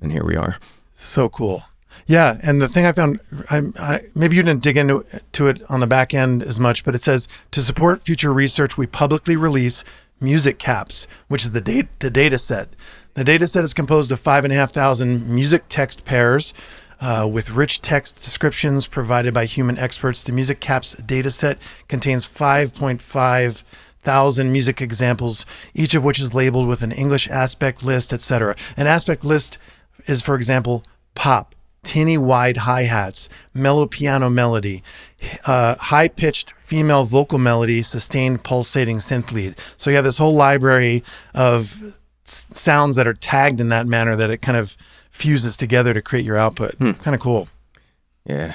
and 0.00 0.12
here 0.12 0.24
we 0.24 0.36
are. 0.36 0.58
So 0.94 1.28
cool. 1.28 1.62
Yeah, 2.06 2.38
and 2.42 2.60
the 2.60 2.68
thing 2.68 2.86
I 2.86 2.92
found, 2.92 3.20
I, 3.50 3.62
I, 3.78 4.00
maybe 4.14 4.36
you 4.36 4.42
didn't 4.42 4.62
dig 4.62 4.76
into 4.76 5.04
to 5.32 5.46
it 5.46 5.62
on 5.68 5.80
the 5.80 5.86
back 5.86 6.14
end 6.14 6.42
as 6.42 6.58
much, 6.58 6.84
but 6.84 6.94
it 6.94 7.00
says 7.00 7.28
to 7.50 7.60
support 7.60 8.02
future 8.02 8.32
research, 8.32 8.76
we 8.76 8.86
publicly 8.86 9.36
release 9.36 9.84
MusicCaps, 10.20 11.06
which 11.28 11.44
is 11.44 11.52
the 11.52 11.60
data 11.60 11.88
the 11.98 12.10
data 12.10 12.38
set. 12.38 12.70
The 13.14 13.24
data 13.24 13.46
set 13.46 13.64
is 13.64 13.74
composed 13.74 14.10
of 14.10 14.20
five 14.20 14.44
and 14.44 14.52
a 14.52 14.56
half 14.56 14.72
thousand 14.72 15.28
music 15.28 15.64
text 15.68 16.04
pairs. 16.04 16.54
Uh, 17.00 17.26
with 17.26 17.50
rich 17.50 17.82
text 17.82 18.22
descriptions 18.22 18.86
provided 18.86 19.34
by 19.34 19.44
human 19.44 19.76
experts, 19.76 20.22
the 20.22 20.30
MusicCaps 20.30 21.04
dataset 21.04 21.56
contains 21.88 22.28
5.5 22.28 23.64
thousand 24.02 24.52
music 24.52 24.80
examples, 24.80 25.46
each 25.74 25.94
of 25.94 26.04
which 26.04 26.20
is 26.20 26.34
labeled 26.34 26.68
with 26.68 26.82
an 26.82 26.92
English 26.92 27.28
aspect 27.28 27.84
list, 27.84 28.12
etc. 28.12 28.54
An 28.76 28.86
aspect 28.86 29.24
list 29.24 29.58
is, 30.06 30.22
for 30.22 30.34
example, 30.34 30.82
pop, 31.14 31.54
tinny 31.82 32.18
wide 32.18 32.58
hi 32.58 32.82
hats, 32.82 33.28
mellow 33.54 33.86
piano 33.86 34.28
melody, 34.30 34.82
uh, 35.46 35.76
high 35.76 36.08
pitched 36.08 36.52
female 36.58 37.04
vocal 37.04 37.38
melody, 37.38 37.82
sustained 37.82 38.42
pulsating 38.42 38.98
synth 38.98 39.32
lead. 39.32 39.54
So 39.76 39.90
you 39.90 39.96
have 39.96 40.04
this 40.04 40.18
whole 40.18 40.34
library 40.34 41.02
of 41.34 42.00
s- 42.26 42.46
sounds 42.52 42.96
that 42.96 43.06
are 43.06 43.14
tagged 43.14 43.60
in 43.60 43.68
that 43.70 43.86
manner 43.86 44.16
that 44.16 44.30
it 44.30 44.42
kind 44.42 44.56
of 44.56 44.76
fuses 45.10 45.56
together 45.56 45.92
to 45.92 46.00
create 46.02 46.24
your 46.24 46.38
output. 46.38 46.74
Hmm. 46.74 46.92
Kind 46.92 47.14
of 47.14 47.20
cool. 47.20 47.48
Yeah, 48.24 48.54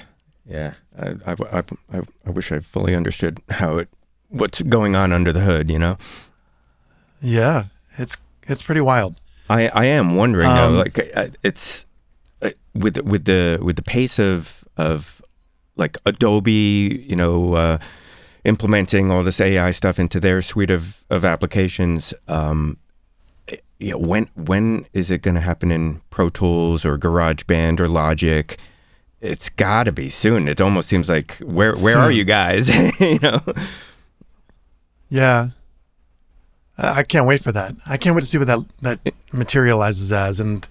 yeah. 0.49 0.73
I, 0.99 1.15
I, 1.27 1.63
I, 1.93 2.01
I 2.25 2.29
wish 2.29 2.51
I 2.51 2.59
fully 2.59 2.95
understood 2.95 3.39
how 3.49 3.77
it 3.77 3.89
what's 4.29 4.61
going 4.61 4.95
on 4.95 5.11
under 5.11 5.31
the 5.31 5.41
hood. 5.41 5.69
You 5.69 5.79
know. 5.79 5.97
Yeah, 7.21 7.65
it's 7.97 8.17
it's 8.43 8.61
pretty 8.61 8.81
wild. 8.81 9.19
I 9.49 9.69
I 9.69 9.85
am 9.85 10.15
wondering 10.15 10.47
um, 10.47 10.73
though, 10.73 10.79
like 10.79 10.97
it's 11.43 11.85
uh, 12.41 12.51
with 12.73 12.97
with 12.99 13.25
the 13.25 13.59
with 13.61 13.75
the 13.75 13.83
pace 13.83 14.19
of 14.19 14.63
of 14.77 15.21
like 15.75 15.97
Adobe, 16.05 17.05
you 17.07 17.15
know, 17.15 17.53
uh, 17.53 17.77
implementing 18.43 19.11
all 19.11 19.23
this 19.23 19.39
AI 19.39 19.71
stuff 19.71 19.99
into 19.99 20.19
their 20.19 20.41
suite 20.41 20.71
of 20.71 21.03
of 21.09 21.23
applications. 21.23 22.13
Um, 22.27 22.77
yeah, 23.79 23.93
when 23.93 24.29
when 24.35 24.87
is 24.93 25.11
it 25.11 25.21
going 25.21 25.35
to 25.35 25.41
happen 25.41 25.71
in 25.71 26.01
Pro 26.09 26.29
Tools 26.29 26.83
or 26.83 26.97
GarageBand 26.97 27.79
or 27.79 27.87
Logic? 27.87 28.57
It's 29.19 29.49
got 29.49 29.85
to 29.85 29.91
be 29.91 30.09
soon. 30.09 30.47
It 30.47 30.61
almost 30.61 30.89
seems 30.89 31.09
like 31.09 31.37
where 31.37 31.75
where 31.75 31.93
soon. 31.93 32.01
are 32.01 32.11
you 32.11 32.23
guys? 32.23 32.69
you 32.99 33.19
know. 33.19 33.41
Yeah, 35.09 35.49
I 36.77 37.03
can't 37.03 37.25
wait 37.25 37.41
for 37.41 37.51
that. 37.51 37.75
I 37.87 37.97
can't 37.97 38.15
wait 38.15 38.21
to 38.21 38.27
see 38.27 38.37
what 38.37 38.47
that 38.47 38.59
that 38.81 39.13
materializes 39.33 40.11
as 40.11 40.39
and 40.39 40.67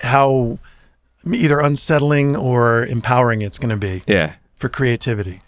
how 0.00 0.58
either 1.24 1.60
unsettling 1.60 2.36
or 2.36 2.86
empowering 2.86 3.42
it's 3.42 3.58
going 3.58 3.70
to 3.70 3.76
be. 3.76 4.02
Yeah. 4.06 4.34
For 4.56 4.68
creativity. 4.68 5.42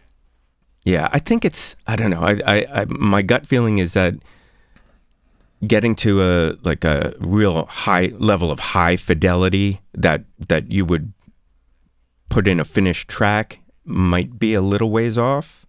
Yeah, 0.85 1.09
I 1.13 1.19
think 1.19 1.45
it's. 1.45 1.77
I 1.87 1.97
don't 1.97 2.11
know. 2.11 2.23
I, 2.23 2.41
I, 2.47 2.67
I, 2.81 2.85
my 2.89 3.23
gut 3.23 3.45
feeling 3.45 3.79
is 3.79 3.93
that 3.95 4.15
getting 5.67 5.95
to 5.95 6.23
a 6.23 6.57
like 6.63 6.85
a 6.85 7.15
real 7.19 7.67
high 7.67 8.13
level 8.19 8.51
of 8.51 8.59
high 8.59 8.97
fidelity 8.97 9.81
that 9.93 10.25
that 10.49 10.71
you 10.71 10.85
would 10.87 11.13
put 12.31 12.49
in 12.49 12.59
a 12.61 12.65
finished 12.65 13.09
track 13.09 13.61
might 13.85 14.39
be 14.39 14.55
a 14.55 14.63
little 14.63 14.91
ways 14.91 15.19
off 15.19 15.67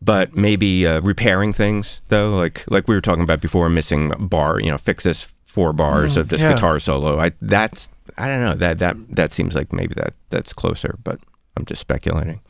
but 0.00 0.36
maybe 0.36 0.86
uh, 0.86 1.00
repairing 1.00 1.52
things 1.52 2.00
though 2.08 2.30
like 2.30 2.64
like 2.68 2.88
we 2.88 2.94
were 2.94 3.00
talking 3.00 3.24
about 3.24 3.40
before 3.40 3.68
missing 3.68 4.12
bar 4.18 4.60
you 4.60 4.70
know 4.70 4.78
fix 4.78 5.04
this 5.04 5.28
four 5.44 5.72
bars 5.72 6.14
mm, 6.14 6.18
of 6.18 6.28
this 6.28 6.40
yeah. 6.40 6.52
guitar 6.52 6.78
solo 6.78 7.18
i 7.18 7.32
that's 7.40 7.88
i 8.16 8.26
don't 8.26 8.40
know 8.40 8.54
that 8.54 8.78
that 8.78 8.96
that 9.08 9.32
seems 9.32 9.54
like 9.54 9.72
maybe 9.72 9.94
that 9.94 10.14
that's 10.30 10.52
closer 10.52 10.98
but 11.02 11.18
i'm 11.56 11.64
just 11.64 11.80
speculating 11.80 12.40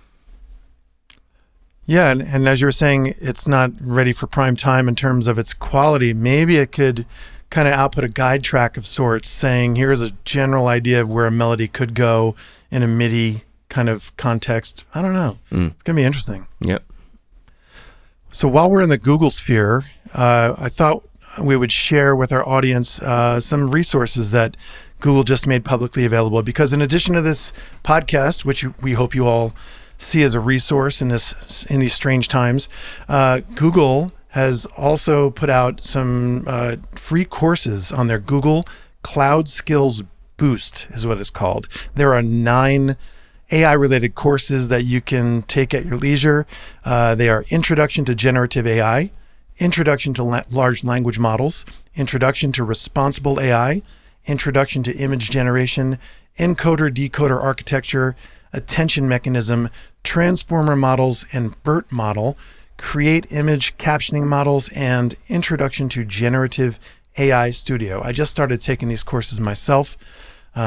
yeah, 1.88 2.11
and, 2.11 2.21
and 2.21 2.47
as 2.47 2.61
you 2.61 2.67
were 2.67 2.71
saying, 2.71 3.14
it's 3.19 3.49
not 3.49 3.73
ready 3.81 4.12
for 4.12 4.26
prime 4.26 4.57
time 4.57 4.88
in 4.88 4.95
terms 4.95 5.26
of 5.26 5.38
its 5.38 5.55
quality. 5.55 6.12
Maybe 6.12 6.59
it 6.59 6.71
could 6.71 7.07
kind 7.49 7.67
of 7.67 7.73
output 7.73 8.05
a 8.05 8.11
guide 8.11 8.45
track 8.45 8.76
of 8.76 8.87
sorts, 8.87 9.26
saying 9.26 9.76
here's 9.76 10.02
a 10.02 10.11
general 10.23 10.69
idea 10.69 11.00
of 11.00 11.09
where 11.09 11.25
a 11.25 11.31
melody 11.31 11.67
could 11.67 11.95
go 11.95 12.37
in 12.71 12.83
a 12.83 12.87
MIDI 12.87 13.45
kind 13.71 13.88
of 13.88 14.14
context. 14.19 14.85
I 14.95 15.00
don't 15.00 15.14
know. 15.14 15.38
Mm. 15.50 15.71
It's 15.71 15.83
gonna 15.83 15.97
be 15.97 16.05
interesting. 16.05 16.47
Yep. 16.61 16.85
So 18.30 18.49
while 18.49 18.70
we're 18.70 18.82
in 18.82 18.88
the 18.88 18.99
Google 18.99 19.30
sphere, 19.30 19.85
uh, 20.14 20.54
I 20.58 20.68
thought 20.68 21.04
we 21.42 21.56
would 21.56 21.73
share 21.73 22.14
with 22.16 22.32
our 22.32 22.47
audience 22.47 23.00
uh, 23.00 23.40
some 23.40 23.70
resources 23.70 24.30
that 24.32 24.56
Google 25.00 25.23
just 25.23 25.47
made 25.47 25.64
publicly 25.64 26.04
available. 26.04 26.42
Because 26.42 26.73
in 26.73 26.82
addition 26.82 27.14
to 27.14 27.23
this 27.23 27.52
podcast, 27.85 28.44
which 28.44 28.64
we 28.80 28.92
hope 28.92 29.14
you 29.14 29.26
all 29.26 29.54
see 29.99 30.23
as 30.23 30.35
a 30.35 30.40
resource 30.40 31.02
in 31.02 31.08
this 31.08 31.64
in 31.68 31.80
these 31.80 31.92
strange 31.92 32.28
times. 32.28 32.68
Uh, 33.08 33.40
Google 33.54 34.12
has 34.28 34.66
also 34.76 35.30
put 35.30 35.50
out 35.50 35.80
some 35.80 36.44
uh, 36.47 36.76
free 36.94 37.25
courses 37.25 37.92
on 37.92 38.06
their 38.06 38.18
Google 38.18 38.64
Cloud 39.02 39.49
Skills 39.49 40.02
Boost, 40.37 40.87
is 40.92 41.06
what 41.06 41.18
it's 41.18 41.30
called. 41.30 41.66
There 41.94 42.14
are 42.14 42.23
nine 42.23 42.97
AI 43.50 43.73
related 43.73 44.14
courses 44.14 44.69
that 44.69 44.85
you 44.85 45.00
can 45.00 45.43
take 45.43 45.73
at 45.73 45.85
your 45.85 45.97
leisure. 45.97 46.47
Uh, 46.85 47.14
they 47.14 47.28
are 47.28 47.45
Introduction 47.50 48.05
to 48.05 48.14
Generative 48.14 48.67
AI, 48.67 49.11
Introduction 49.59 50.12
to 50.14 50.23
La- 50.23 50.43
Large 50.50 50.85
Language 50.85 51.19
Models, 51.19 51.64
Introduction 51.95 52.52
to 52.52 52.64
Responsible 52.64 53.40
AI, 53.40 53.83
Introduction 54.26 54.83
to 54.83 54.95
Image 54.97 55.31
Generation, 55.31 55.99
Encoder 56.38 56.93
Decoder 56.93 57.43
Architecture, 57.43 58.14
attention 58.52 59.09
mechanism, 59.09 59.71
transformer 60.05 60.76
models, 60.76 61.26
and 61.33 61.61
BERT 61.62 61.90
model, 61.90 62.37
create 62.76 63.26
image 63.33 63.76
captioning 63.78 64.25
models, 64.26 64.69
and 64.71 65.17
introduction 65.28 65.88
to 65.88 66.05
generative 66.05 66.78
AI 67.19 67.50
Studio. 67.50 68.00
I 68.02 68.12
just 68.12 68.31
started 68.31 68.61
taking 68.61 68.88
these 68.88 69.02
courses 69.02 69.40
myself 69.40 69.97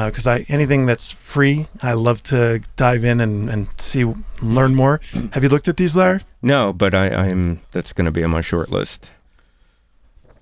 because 0.06 0.26
uh, 0.26 0.32
I 0.32 0.44
anything 0.48 0.86
that's 0.86 1.12
free, 1.12 1.66
I 1.82 1.92
love 1.92 2.22
to 2.24 2.62
dive 2.76 3.04
in 3.04 3.20
and, 3.20 3.50
and 3.50 3.68
see 3.78 4.04
learn 4.40 4.74
more. 4.74 5.00
Have 5.32 5.42
you 5.42 5.50
looked 5.50 5.68
at 5.68 5.76
these, 5.76 5.94
Larry? 5.94 6.22
No, 6.40 6.72
but 6.72 6.94
I, 6.94 7.08
I'm 7.08 7.60
that's 7.72 7.92
going 7.92 8.06
to 8.06 8.10
be 8.10 8.24
on 8.24 8.30
my 8.30 8.40
short 8.40 8.70
list. 8.70 9.12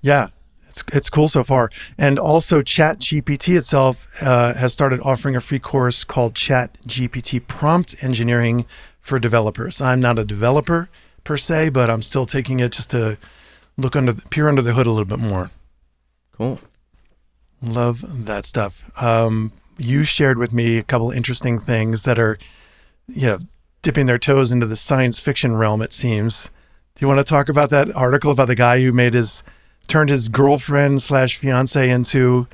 Yeah, 0.01 0.29
it's, 0.69 0.85
it's 0.93 1.09
cool 1.09 1.27
so 1.27 1.43
far. 1.43 1.69
And 1.97 2.17
also, 2.17 2.61
ChatGPT 2.61 3.57
itself 3.57 4.07
uh, 4.21 4.53
has 4.53 4.71
started 4.71 5.01
offering 5.01 5.35
a 5.35 5.41
free 5.41 5.59
course 5.59 6.05
called 6.05 6.33
Chat 6.33 6.77
GPT 6.87 7.45
Prompt 7.45 8.01
Engineering 8.01 8.65
for 9.01 9.19
Developers. 9.19 9.81
I'm 9.81 9.99
not 9.99 10.17
a 10.17 10.23
developer 10.23 10.89
per 11.25 11.35
se, 11.35 11.69
but 11.69 11.89
I'm 11.89 12.01
still 12.01 12.25
taking 12.25 12.61
it 12.61 12.71
just 12.71 12.91
to 12.91 13.17
look 13.77 13.97
under 13.97 14.13
the, 14.13 14.25
peer 14.29 14.47
under 14.47 14.61
the 14.61 14.73
hood 14.73 14.87
a 14.87 14.91
little 14.91 15.05
bit 15.05 15.19
more. 15.19 15.51
Cool. 16.31 16.59
Love 17.61 18.25
that 18.25 18.45
stuff. 18.45 18.83
Um, 19.01 19.51
you 19.77 20.03
shared 20.03 20.37
with 20.37 20.53
me 20.53 20.77
a 20.77 20.83
couple 20.83 21.11
interesting 21.11 21.59
things 21.59 22.03
that 22.03 22.19
are, 22.19 22.37
you 23.07 23.27
know, 23.27 23.39
dipping 23.81 24.05
their 24.05 24.19
toes 24.19 24.51
into 24.51 24.65
the 24.65 24.75
science 24.75 25.19
fiction 25.19 25.55
realm. 25.55 25.81
It 25.81 25.93
seems. 25.93 26.49
Do 26.95 27.03
you 27.03 27.07
want 27.07 27.19
to 27.19 27.23
talk 27.23 27.49
about 27.49 27.69
that 27.69 27.95
article 27.95 28.31
about 28.31 28.47
the 28.47 28.55
guy 28.55 28.81
who 28.81 28.91
made 28.91 29.13
his 29.13 29.43
turned 29.87 30.09
his 30.09 30.29
girlfriend 30.29 31.01
slash 31.01 31.37
fiance 31.37 31.89
into 31.89 32.47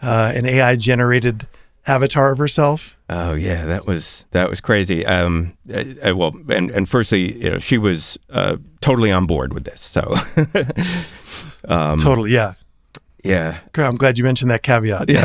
uh, 0.00 0.32
an 0.34 0.46
AI 0.46 0.76
generated 0.76 1.46
avatar 1.86 2.32
of 2.32 2.38
herself. 2.38 2.96
Oh 3.08 3.34
yeah, 3.34 3.64
that 3.66 3.86
was 3.86 4.24
that 4.30 4.48
was 4.48 4.60
crazy. 4.60 5.04
Um, 5.06 5.56
uh, 5.72 5.84
uh, 6.08 6.16
well, 6.16 6.34
and 6.48 6.70
and 6.70 6.88
firstly, 6.88 7.42
you 7.42 7.50
know, 7.50 7.58
she 7.58 7.78
was 7.78 8.18
uh, 8.30 8.56
totally 8.80 9.10
on 9.10 9.26
board 9.26 9.52
with 9.52 9.64
this. 9.64 9.80
So, 9.80 10.14
um, 11.68 11.98
totally, 11.98 12.32
yeah, 12.32 12.54
yeah. 13.22 13.60
I'm 13.76 13.96
glad 13.96 14.18
you 14.18 14.24
mentioned 14.24 14.50
that 14.50 14.62
caveat. 14.62 15.08
Yeah, 15.08 15.22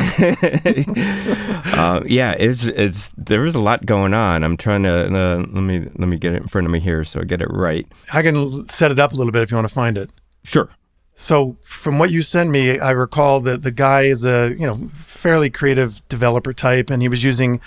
uh, 1.76 2.04
yeah. 2.06 2.34
It's 2.34 2.64
it's 2.64 3.12
there 3.18 3.46
is 3.46 3.56
a 3.56 3.60
lot 3.60 3.86
going 3.86 4.14
on. 4.14 4.44
I'm 4.44 4.58
trying 4.58 4.84
to 4.84 5.06
uh, 5.06 5.38
let 5.38 5.62
me 5.62 5.80
let 5.80 6.08
me 6.08 6.18
get 6.18 6.34
it 6.34 6.44
in 6.44 6.48
front 6.48 6.66
of 6.66 6.72
me 6.72 6.80
here 6.80 7.04
so 7.04 7.22
I 7.22 7.24
get 7.24 7.42
it 7.42 7.50
right. 7.50 7.88
I 8.14 8.22
can 8.22 8.68
set 8.70 8.92
it 8.92 9.00
up 9.00 9.14
a 9.14 9.16
little 9.16 9.32
bit 9.32 9.42
if 9.42 9.52
you 9.52 9.58
want 9.58 9.68
to 9.68 9.74
find 9.74 9.98
it. 9.98 10.12
Sure. 10.44 10.70
So 11.16 11.58
from 11.64 11.98
what 11.98 12.12
you 12.12 12.22
sent 12.22 12.52
me, 12.52 12.80
I 12.80 12.92
recall 12.92 13.40
that 13.42 13.64
the 13.64 13.72
guy 13.72 14.04
is 14.04 14.24
a 14.24 14.54
you 14.58 14.68
know 14.68 14.90
fairly 14.96 15.50
creative 15.50 16.08
developer 16.08 16.54
type, 16.54 16.92
and 16.92 17.02
he 17.02 17.10
was 17.10 17.24
using 17.24 17.60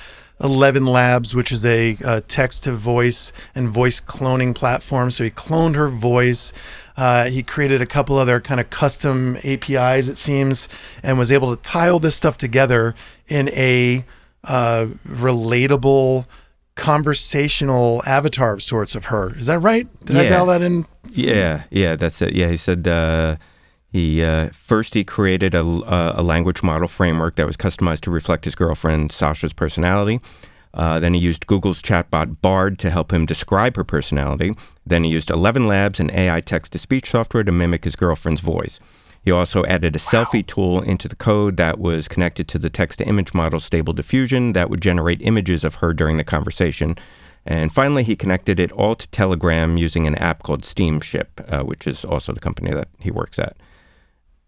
Eleven 0.43 0.87
Labs, 0.87 1.35
which 1.35 1.53
is 1.53 1.67
a, 1.67 1.97
a 2.05 2.21
text 2.23 2.65
to 2.65 2.73
voice 2.73 3.31
and 3.55 3.69
voice 3.69 4.01
cloning 4.01 4.55
platform. 4.55 5.11
So 5.11 5.25
he 5.25 5.31
cloned 5.31 5.75
her 5.75 5.89
voice. 5.89 6.53
Uh, 6.97 7.25
he 7.27 7.43
created 7.43 7.81
a 7.83 7.87
couple 7.87 8.17
other 8.17 8.41
kind 8.41 8.61
of 8.61 8.71
custom 8.71 9.37
APIs, 9.45 10.09
it 10.09 10.17
seems, 10.19 10.69
and 11.03 11.19
was 11.19 11.31
able 11.31 11.55
to 11.55 11.63
tie 11.63 11.89
all 11.89 11.99
this 11.99 12.17
stuff 12.17 12.39
together 12.39 12.95
in 13.29 13.49
a 13.51 14.05
uh, 14.45 14.87
relatable 15.07 16.25
conversational 16.75 18.03
avatar 18.07 18.53
of 18.55 18.63
sorts 18.63 18.95
of 18.95 19.07
her. 19.07 19.37
Is 19.39 19.47
that 19.47 19.59
right? 19.59 19.87
Did 20.05 20.17
I 20.17 20.23
Yeah. 20.23 20.29
dial 20.29 20.47
that 20.47 20.63
in? 20.63 20.87
Yeah, 21.11 21.65
yeah, 21.71 21.97
that's 21.97 22.23
it. 22.23 22.35
Yeah, 22.35 22.49
he 22.49 22.57
said 22.57 22.87
uh, 22.89 23.37
he 23.93 24.23
uh, 24.23 24.51
first 24.53 24.95
he 24.95 25.05
created 25.05 25.55
a, 25.55 25.63
a 25.63 26.23
language 26.23 26.63
model 26.63 26.89
framework 26.89 27.37
that 27.37 27.47
was 27.47 27.57
customized 27.57 28.01
to 28.01 28.11
reflect 28.11 28.45
his 28.45 28.55
girlfriend 28.55 29.11
Sasha's 29.11 29.53
personality. 29.53 30.21
Uh, 30.73 31.01
then 31.01 31.15
he 31.15 31.21
used 31.21 31.49
Google's 31.49 31.83
chatbot 31.83 32.41
Bard 32.41 32.79
to 32.79 32.91
help 32.91 33.13
him 33.13 33.27
describe 33.27 33.75
her 33.75 33.83
personality. 33.83 34.55
Then 34.87 35.03
he 35.03 35.11
used 35.11 35.31
Eleven 35.31 35.67
Labs 35.67 35.99
and 35.99 36.11
AI 36.13 36.41
text 36.41 36.73
to 36.73 36.79
speech 36.79 37.11
software 37.11 37.43
to 37.43 37.51
mimic 37.51 37.83
his 37.83 37.97
girlfriend's 37.97 38.41
voice. 38.41 38.79
He 39.23 39.31
also 39.31 39.65
added 39.67 39.97
a 39.97 39.99
selfie 39.99 40.47
tool 40.47 40.81
into 40.81 41.07
the 41.07 41.17
code 41.17 41.57
that 41.59 41.79
was 41.79 42.09
connected 42.09 42.49
to 42.49 42.59
the 42.59 42.71
text 42.71 42.99
to 42.99 43.07
image 43.07 43.35
model 43.35 43.61
Stable 43.61 43.93
Diffusion 43.93 44.53
that 44.55 44.71
would 44.71 44.81
generate 44.81 45.21
images 45.21 45.65
of 45.65 45.77
her 45.77 45.93
during 45.93 46.17
the 46.17 46.25
conversation. 46.25 46.97
And 47.45 47.73
finally, 47.73 48.03
he 48.03 48.17
connected 48.17 48.59
it 48.61 48.73
all 48.73 48.95
to 48.95 49.09
Telegram 49.09 49.77
using 49.77 50.07
an 50.07 50.15
app 50.17 50.43
called 50.43 50.65
Steamship, 50.65 51.41
uh, 51.49 51.63
which 51.63 51.87
is 51.87 52.05
also 52.05 52.33
the 52.33 52.41
company 52.41 52.73
that 52.73 52.89
he 52.99 53.11
works 53.11 53.39
at. 53.39 53.57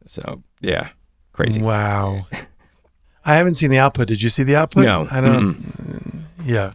So, 0.06 0.42
yeah, 0.60 0.88
crazy. 1.32 1.60
Wow. 1.60 2.26
I 3.24 3.34
haven't 3.36 3.54
seen 3.54 3.70
the 3.70 3.78
output. 3.78 4.08
Did 4.08 4.20
you 4.22 4.28
see 4.28 4.42
the 4.42 4.56
output? 4.56 4.84
No. 4.84 5.06
I 5.10 5.20
don't. 5.20 6.24
Yeah. 6.44 6.72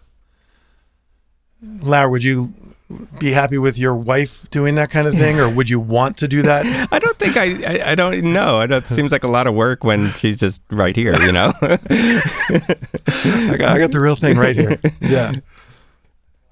Lar, 1.81 2.09
would 2.09 2.23
you 2.23 2.53
be 3.19 3.31
happy 3.31 3.57
with 3.57 3.77
your 3.77 3.93
wife 3.93 4.49
doing 4.49 4.75
that 4.75 4.89
kind 4.89 5.07
of 5.07 5.13
thing, 5.13 5.39
or 5.39 5.49
would 5.49 5.69
you 5.69 5.79
want 5.79 6.17
to 6.17 6.27
do 6.27 6.41
that? 6.43 6.65
I 6.93 6.99
don't 6.99 7.17
think 7.17 7.35
I, 7.35 7.45
I, 7.65 7.91
I 7.91 7.95
don't 7.95 8.31
know. 8.31 8.59
I 8.59 8.65
don't, 8.65 8.77
it 8.83 8.87
seems 8.87 9.11
like 9.11 9.23
a 9.23 9.27
lot 9.27 9.45
of 9.47 9.55
work 9.55 9.83
when 9.83 10.09
she's 10.11 10.39
just 10.39 10.61
right 10.71 10.95
here, 10.95 11.13
you 11.21 11.31
know? 11.31 11.51
I 11.61 11.77
got, 13.57 13.69
I 13.69 13.79
got 13.79 13.91
the 13.91 13.99
real 13.99 14.15
thing 14.15 14.37
right 14.37 14.55
here. 14.55 14.79
Yeah. 15.01 15.33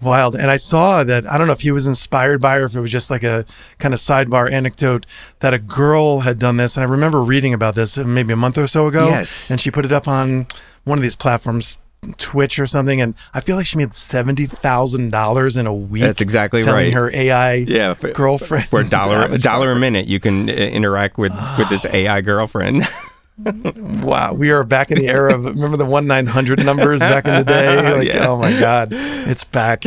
Wild. 0.05 0.35
And 0.35 0.49
I 0.49 0.57
saw 0.57 1.03
that, 1.03 1.29
I 1.29 1.37
don't 1.37 1.47
know 1.47 1.53
if 1.53 1.61
he 1.61 1.71
was 1.71 1.87
inspired 1.87 2.41
by 2.41 2.55
her, 2.55 2.65
if 2.65 2.75
it 2.75 2.81
was 2.81 2.91
just 2.91 3.11
like 3.11 3.23
a 3.23 3.45
kind 3.79 3.93
of 3.93 3.99
sidebar 3.99 4.51
anecdote 4.51 5.05
that 5.39 5.53
a 5.53 5.59
girl 5.59 6.21
had 6.21 6.39
done 6.39 6.57
this. 6.57 6.77
And 6.77 6.85
I 6.85 6.89
remember 6.89 7.21
reading 7.21 7.53
about 7.53 7.75
this 7.75 7.97
maybe 7.97 8.33
a 8.33 8.37
month 8.37 8.57
or 8.57 8.67
so 8.67 8.87
ago. 8.87 9.07
Yes. 9.07 9.49
And 9.49 9.59
she 9.59 9.71
put 9.71 9.85
it 9.85 9.91
up 9.91 10.07
on 10.07 10.47
one 10.83 10.97
of 10.97 11.01
these 11.01 11.15
platforms, 11.15 11.77
Twitch 12.17 12.59
or 12.59 12.65
something. 12.65 13.01
And 13.01 13.15
I 13.33 13.41
feel 13.41 13.55
like 13.55 13.65
she 13.65 13.77
made 13.77 13.89
$70,000 13.89 15.59
in 15.59 15.67
a 15.67 15.73
week. 15.73 16.01
That's 16.03 16.21
exactly 16.21 16.61
selling 16.61 16.85
right. 16.85 16.93
her 16.93 17.11
AI 17.13 17.53
yeah. 17.55 17.93
for- 17.95 18.11
girlfriend. 18.11 18.65
For 18.65 18.81
a 18.81 18.89
dollar, 18.89 19.25
a 19.25 19.37
dollar 19.37 19.71
a 19.71 19.79
minute, 19.79 20.07
you 20.07 20.19
can 20.19 20.49
uh, 20.49 20.53
interact 20.53 21.17
with, 21.17 21.33
with 21.57 21.69
this 21.69 21.85
AI 21.91 22.21
girlfriend. 22.21 22.83
Wow, 24.01 24.33
we 24.33 24.51
are 24.51 24.63
back 24.63 24.91
in 24.91 24.97
the 24.97 25.07
era 25.07 25.33
of 25.33 25.45
remember 25.45 25.77
the 25.77 25.85
one 25.85 26.07
nine 26.07 26.25
hundred 26.27 26.65
numbers 26.65 27.01
back 27.01 27.27
in 27.27 27.35
the 27.35 27.43
day. 27.43 27.93
Like, 27.97 28.07
Yeah. 28.07 28.27
oh 28.27 28.37
my 28.37 28.51
god, 28.59 28.89
it's 28.91 29.43
back. 29.43 29.83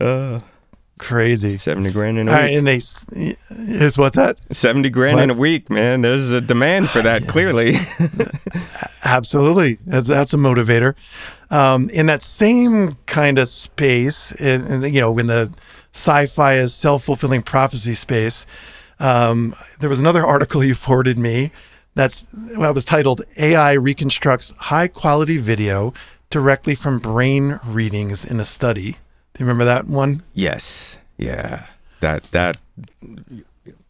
uh, 0.00 0.40
Crazy. 0.98 1.58
70 1.58 1.90
grand 1.92 2.16
in 2.18 2.26
a 2.26 2.30
week. 2.30 2.40
right, 2.40 2.54
and 2.54 2.66
they 2.66 2.76
is 3.50 3.98
what's 3.98 4.16
that? 4.16 4.38
70 4.50 4.88
grand 4.88 5.20
in 5.20 5.28
a 5.28 5.34
week, 5.34 5.68
man. 5.68 6.00
There's 6.00 6.30
a 6.30 6.40
demand 6.40 6.88
for 6.88 7.02
that, 7.02 7.28
clearly. 7.28 7.76
Absolutely, 9.04 9.78
that's, 9.84 10.08
that's 10.08 10.32
a 10.32 10.38
motivator. 10.38 10.94
Um, 11.50 11.90
in 11.90 12.06
that 12.06 12.22
same 12.22 12.92
kind 13.04 13.38
of 13.38 13.48
space, 13.48 14.32
in, 14.32 14.64
in, 14.84 14.94
you 14.94 15.00
know, 15.02 15.18
in 15.18 15.26
the 15.26 15.52
sci-fi 15.92 16.54
as 16.54 16.74
self-fulfilling 16.74 17.42
prophecy 17.42 17.92
space, 17.94 18.46
um, 18.98 19.54
there 19.80 19.90
was 19.90 20.00
another 20.00 20.24
article 20.24 20.64
you 20.64 20.74
forwarded 20.74 21.18
me. 21.18 21.50
That's 21.96 22.24
well, 22.56 22.70
it 22.70 22.74
was 22.74 22.84
titled 22.84 23.22
"AI 23.38 23.72
reconstructs 23.72 24.52
high-quality 24.56 25.38
video 25.38 25.92
directly 26.30 26.76
from 26.76 27.00
brain 27.00 27.58
readings 27.66 28.24
in 28.24 28.38
a 28.38 28.44
study." 28.44 28.92
Do 28.92 29.42
you 29.42 29.46
remember 29.46 29.64
that 29.64 29.86
one? 29.88 30.22
yes. 30.34 30.98
Yeah. 31.18 31.66
That, 32.00 32.24
that, 32.32 32.58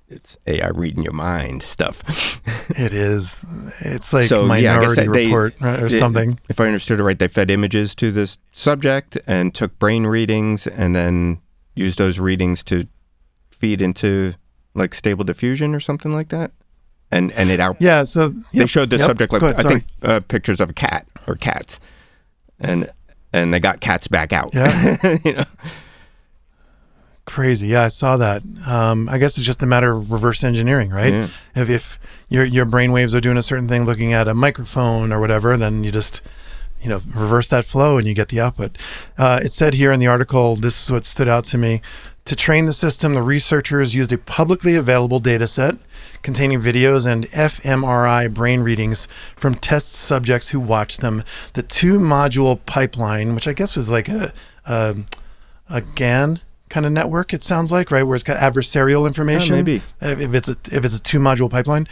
it's 0.09 0.39
AI 0.47 0.69
reading 0.69 1.03
your 1.03 1.13
mind 1.13 1.63
stuff. 1.63 2.03
It 2.69 2.93
is. 2.93 3.45
It's 3.81 4.13
like 4.13 4.27
So, 4.29 4.41
yeah, 4.55 4.77
Minority 4.79 5.03
they- 5.03 5.09
Report 5.27 5.55
right, 5.61 5.83
or 5.85 5.89
They- 5.89 5.99
something. 5.99 6.41
If 6.49 6.59
I 6.61 6.67
understood 6.67 6.99
it 6.99 7.05
right, 7.05 7.17
they 7.19 7.29
fed 7.29 7.49
images 7.51 7.95
to 7.97 8.11
this 8.11 8.39
subject 8.53 9.17
and 9.27 9.55
took 9.55 9.79
brain 9.79 10.05
readings 10.05 10.67
and 10.67 10.95
then 10.97 11.39
used 11.77 11.99
those 11.99 12.19
readings 12.19 12.65
to 12.65 12.87
feed 13.51 13.81
into 13.81 14.35
like 14.75 14.95
stable 14.95 15.23
diffusion 15.25 15.75
or 15.77 15.81
something 15.81 16.11
like 16.11 16.29
that. 16.31 16.51
And 17.11 17.33
and 17.33 17.51
it 17.51 17.61
out. 17.61 17.77
Yeah. 17.81 18.05
So 18.05 18.31
They 18.31 18.61
yep, 18.61 18.69
showed 18.69 18.91
the 18.91 18.97
yep. 18.97 19.07
subject 19.07 19.33
like 19.33 19.43
ahead, 19.43 19.61
I 19.65 19.69
think 19.69 19.85
uh, 20.03 20.21
pictures 20.21 20.61
of 20.61 20.71
a 20.71 20.73
cat 20.73 21.07
or 21.27 21.37
cats, 21.37 21.79
and 22.59 22.91
and 23.33 23.55
they 23.55 23.61
got 23.61 23.81
cats 23.81 24.09
back 24.09 24.33
out. 24.33 24.55
Yeah. 24.55 25.17
you 25.25 25.35
know. 25.35 25.45
Crazy. 27.27 27.69
Yeah, 27.69 27.83
I 27.83 27.89
saw 27.89 28.17
that. 28.19 28.43
Um, 28.69 29.09
I 29.09 29.19
guess 29.19 29.37
it's 29.37 29.47
just 29.47 29.63
a 29.63 29.67
matter 29.67 29.91
of 29.91 30.13
reverse 30.13 30.45
engineering, 30.45 30.91
right? 30.91 31.13
Yeah. 31.13 31.29
If, 31.57 31.69
if 31.69 31.99
your 32.29 32.45
your 32.45 32.65
brain 32.65 32.93
waves 32.93 33.17
are 33.17 33.21
doing 33.21 33.37
a 33.37 33.43
certain 33.43 33.67
thing, 33.67 33.85
looking 33.85 34.13
at 34.13 34.29
a 34.29 34.35
microphone 34.35 35.13
or 35.13 35.19
whatever, 35.19 35.57
then 35.57 35.83
you 35.83 35.91
just 35.91 36.21
you 36.81 36.89
know 36.89 37.01
reverse 37.15 37.51
that 37.51 37.65
flow 37.65 37.99
and 37.99 38.07
you 38.07 38.15
get 38.15 38.29
the 38.29 38.41
output. 38.41 38.79
Uh, 39.19 39.41
it 39.43 39.53
said 39.53 39.75
here 39.75 39.91
in 39.91 39.99
the 39.99 40.07
article, 40.07 40.55
this 40.55 40.81
is 40.85 40.93
what 40.93 41.05
stood 41.05 41.29
out 41.29 41.45
to 41.47 41.59
me. 41.59 41.83
To 42.27 42.35
train 42.35 42.65
the 42.65 42.73
system, 42.73 43.15
the 43.15 43.23
researchers 43.23 43.95
used 43.95 44.13
a 44.13 44.19
publicly 44.19 44.75
available 44.75 45.21
data 45.21 45.47
set 45.47 45.77
containing 46.23 46.61
videos 46.61 47.07
and 47.07 47.27
fMRI 47.29 48.35
brain 48.35 48.63
readings 48.63 49.07
from 49.37 49.55
test 49.55 49.95
subjects 49.95 50.49
who 50.49 50.59
watched 50.59 51.01
them. 51.01 51.23
The 51.53 51.63
two 51.63 52.01
module 52.01 52.59
pipeline, 52.67 53.37
which 53.37 53.47
I 53.47 53.53
guess 53.53 53.77
was 53.77 53.93
like 53.93 54.09
a, 54.09 54.33
a, 54.65 54.97
a 55.71 55.81
GAN 55.83 56.41
kind 56.69 56.85
of 56.85 56.91
network, 56.91 57.33
it 57.33 57.45
sounds 57.45 57.71
like, 57.71 57.93
right? 57.93 58.03
Where 58.03 58.17
it's 58.17 58.25
got 58.25 58.39
adversarial 58.39 59.07
information. 59.07 59.55
maybe. 59.55 59.83
If 60.01 60.21
if 60.21 60.35
it's 60.35 60.49
a, 60.49 60.57
if 60.73 60.85
it's 60.85 60.97
a 60.97 61.01
two 61.01 61.21
module 61.21 61.49
pipeline, 61.49 61.87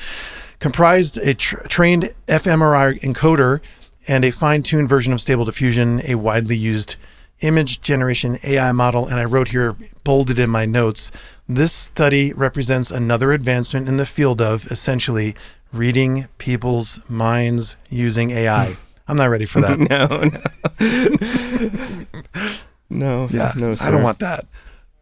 comprised 0.59 1.17
a 1.19 1.35
tr- 1.35 1.59
trained 1.69 2.13
fMRI 2.27 3.01
encoder 3.03 3.61
and 4.09 4.25
a 4.25 4.33
fine 4.33 4.65
tuned 4.65 4.89
version 4.89 5.13
of 5.13 5.21
Stable 5.21 5.45
Diffusion, 5.45 6.03
a 6.09 6.17
widely 6.17 6.57
used 6.57 6.97
image 7.41 7.81
generation 7.81 8.39
AI 8.43 8.73
model. 8.73 9.07
And 9.07 9.19
I 9.21 9.25
wrote 9.25 9.49
here, 9.49 9.77
bolded 10.05 10.39
in 10.39 10.51
my 10.51 10.67
notes, 10.67 11.11
this 11.49 11.73
study 11.73 12.33
represents 12.33 12.91
another 12.91 13.33
advancement 13.33 13.89
in 13.89 13.97
the 13.97 14.07
field 14.07 14.41
of 14.41 14.67
essentially 14.71 15.35
reading 15.73 16.27
people's 16.39 17.01
minds 17.09 17.77
using 17.91 18.31
AI. 18.31 18.77
I'm 19.09 19.17
not 19.19 19.29
ready 19.29 19.45
for 19.45 19.61
that. 19.61 19.79
No, 22.91 22.91
no, 22.91 23.27
no, 23.27 23.29
Yeah, 23.31 23.53
no. 23.57 23.75
I 23.81 23.91
don't 23.91 24.03
want 24.03 24.21
that. 24.21 24.47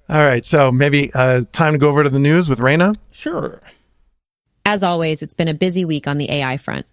All 0.09 0.25
right, 0.25 0.45
so 0.45 0.73
maybe 0.73 1.11
uh, 1.15 1.43
time 1.53 1.73
to 1.75 1.79
go 1.79 1.89
over 1.89 2.03
to 2.03 2.11
the 2.11 2.19
news 2.19 2.49
with 2.49 2.59
Raina. 2.59 2.97
Sure. 3.13 3.61
As 4.67 4.83
always, 4.83 5.23
it's 5.23 5.35
been 5.35 5.49
a 5.49 5.55
busy 5.55 5.85
week 5.85 6.07
on 6.07 6.19
the 6.19 6.31
AI 6.31 6.57
front. 6.57 6.87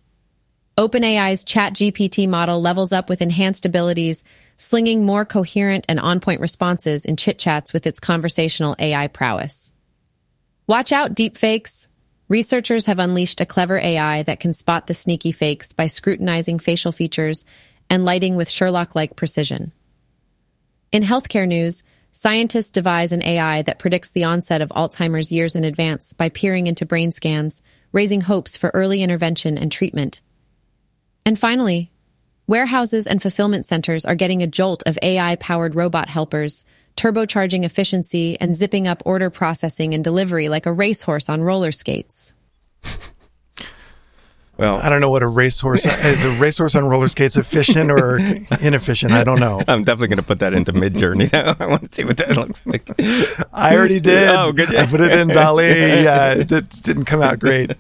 OpenAI's 0.78 1.44
ChatGPT 1.44 2.28
model 2.28 2.62
levels 2.62 2.92
up 2.92 3.10
with 3.10 3.22
enhanced 3.22 3.66
abilities, 3.66 4.24
slinging 4.60 5.06
more 5.06 5.24
coherent 5.24 5.86
and 5.88 6.00
on 6.02 6.20
point 6.20 6.42
responses 6.42 7.06
in 7.06 7.16
chit 7.16 7.40
chats 7.40 7.72
with 7.72 7.88
its 7.88 8.00
conversational 8.00 8.76
AI 8.78 9.08
prowess. 9.08 9.74
Watch 10.68 10.92
out, 10.92 11.16
deepfakes! 11.16 11.88
Researchers 12.28 12.86
have 12.86 13.00
unleashed 13.00 13.40
a 13.40 13.46
clever 13.46 13.80
AI 13.80 14.22
that 14.24 14.42
can 14.42 14.54
spot 14.54 14.86
the 14.86 14.94
sneaky 14.94 15.32
fakes 15.32 15.74
by 15.74 15.88
scrutinizing 15.88 16.60
facial 16.60 16.92
features 16.92 17.46
and 17.90 18.06
lighting 18.06 18.36
with 18.36 18.50
Sherlock 18.50 18.96
like 18.96 19.16
precision. 19.16 19.72
In 20.92 21.04
healthcare 21.04 21.48
news, 21.48 21.84
scientists 22.12 22.70
devise 22.70 23.14
an 23.14 23.24
AI 23.24 23.62
that 23.62 23.80
predicts 23.80 24.10
the 24.10 24.26
onset 24.26 24.62
of 24.62 24.70
Alzheimer's 24.70 25.32
years 25.32 25.56
in 25.56 25.64
advance 25.64 26.12
by 26.12 26.28
peering 26.28 26.68
into 26.68 26.86
brain 26.86 27.14
scans, 27.14 27.62
raising 27.94 28.22
hopes 28.22 28.58
for 28.58 28.72
early 28.74 29.02
intervention 29.02 29.58
and 29.58 29.72
treatment. 29.72 30.20
And 31.26 31.40
finally, 31.40 31.92
warehouses 32.50 33.06
and 33.06 33.22
fulfillment 33.22 33.68
centers 33.68 34.06
are 34.06 34.16
getting 34.16 34.42
a 34.42 34.48
jolt 34.48 34.82
of 34.88 34.98
AI 35.04 35.36
powered 35.36 35.76
robot 35.76 36.10
helpers, 36.10 36.66
turbocharging 36.98 37.64
efficiency 37.64 38.38
and 38.42 38.56
zipping 38.56 38.88
up 38.88 39.04
order 39.06 39.30
processing 39.30 39.94
and 39.94 40.04
delivery 40.04 40.50
like 40.50 40.66
a 40.66 40.74
racehorse 40.74 41.30
on 41.30 41.44
roller 41.44 41.72
skates. 41.72 42.34
Well, 44.58 44.78
I 44.84 44.90
don't 44.90 45.00
know 45.00 45.10
what 45.10 45.24
a 45.24 45.28
racehorse 45.28 45.86
is. 45.86 46.26
A 46.26 46.42
racehorse 46.42 46.76
on 46.76 46.86
roller 46.86 47.08
skates 47.08 47.38
efficient 47.38 47.90
or 47.90 48.18
inefficient? 48.62 49.14
I 49.14 49.24
don't 49.24 49.40
know. 49.40 49.62
I'm 49.70 49.86
definitely 49.86 50.10
going 50.10 50.18
to 50.18 50.24
put 50.24 50.40
that 50.40 50.54
into 50.54 50.74
Midjourney. 50.74 51.34
I 51.62 51.66
want 51.66 51.84
to 51.84 51.96
see 51.96 52.04
what 52.04 52.18
that 52.18 52.36
looks 52.36 52.62
like. 52.66 52.86
I 53.54 53.78
already 53.78 54.02
did. 54.02 54.28
Oh, 54.28 54.52
good. 54.52 54.76
I 54.76 54.86
put 54.86 55.00
it 55.00 55.14
in 55.14 55.30
DALL-E. 55.30 55.70
Yeah, 56.04 56.34
it 56.34 56.50
did, 56.50 56.68
didn't 56.68 57.06
come 57.06 57.22
out 57.22 57.40
great. 57.40 57.72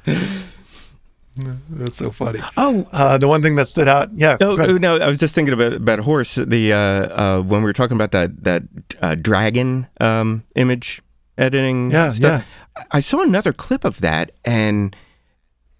That's 1.69 1.97
so 1.97 2.11
funny. 2.11 2.39
Oh, 2.57 2.87
Uh, 2.91 3.17
the 3.17 3.27
one 3.27 3.41
thing 3.41 3.55
that 3.55 3.67
stood 3.67 3.87
out, 3.87 4.09
yeah. 4.13 4.37
Oh, 4.41 4.57
oh, 4.59 4.77
no! 4.77 4.97
I 4.97 5.07
was 5.07 5.19
just 5.19 5.33
thinking 5.35 5.53
about 5.53 5.73
about 5.73 5.99
horse. 5.99 6.35
The 6.35 6.73
uh, 6.73 6.77
uh, 6.77 7.41
when 7.41 7.61
we 7.61 7.65
were 7.65 7.73
talking 7.73 7.95
about 7.97 8.11
that 8.11 8.43
that 8.43 8.63
uh, 9.01 9.15
DragGAN 9.15 9.87
um, 10.01 10.43
image 10.55 11.01
editing. 11.37 11.91
Yeah, 11.91 12.11
stuff, 12.11 12.45
I 12.75 12.97
I 12.97 12.99
saw 13.01 13.21
another 13.21 13.53
clip 13.53 13.83
of 13.85 13.99
that, 14.01 14.31
and 14.45 14.95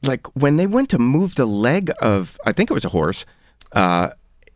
like 0.04 0.28
when 0.36 0.58
they 0.58 0.68
went 0.68 0.90
to 0.90 1.00
move 1.00 1.36
the 1.36 1.46
leg 1.46 1.92
of, 2.02 2.38
I 2.46 2.52
think 2.54 2.70
it 2.72 2.74
was 2.74 2.86
a 2.86 2.90
horse. 2.90 3.26
Uh, 3.74 4.10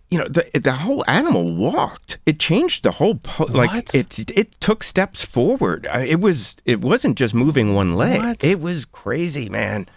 you 0.10 0.20
know, 0.20 0.28
the 0.28 0.44
the 0.60 0.72
whole 0.74 1.04
animal 1.08 1.56
walked. 1.56 2.20
It 2.26 2.40
changed 2.40 2.84
the 2.84 2.92
whole 2.92 3.16
po- 3.16 3.46
like 3.46 3.72
What? 3.72 3.96
it 3.96 4.30
it 4.30 4.60
took 4.62 4.84
steps 4.84 5.26
forward. 5.26 5.88
It 5.92 6.20
was 6.22 6.56
it 6.66 6.82
wasn't 6.82 7.18
just 7.18 7.34
moving 7.34 7.74
one 7.74 7.96
leg. 7.96 8.20
What? 8.22 8.44
It 8.44 8.60
was 8.62 8.86
crazy, 8.86 9.50
man. 9.50 9.88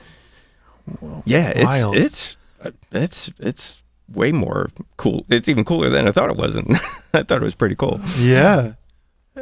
Yeah, 1.25 1.49
it's 1.55 1.65
Wild. 1.65 1.97
it's 1.97 2.37
uh, 2.65 2.71
it's 2.93 3.31
it's 3.39 3.83
way 4.13 4.33
more 4.33 4.71
cool. 4.97 5.25
It's 5.29 5.49
even 5.49 5.65
cooler 5.65 5.89
than 5.91 6.07
I 6.07 6.11
thought 6.13 6.31
it 6.31 6.37
was, 6.37 6.55
and 6.57 6.77
I 7.15 7.23
thought 7.23 7.39
it 7.39 7.43
was 7.43 7.55
pretty 7.55 7.75
cool. 7.75 8.01
Yeah. 8.19 8.73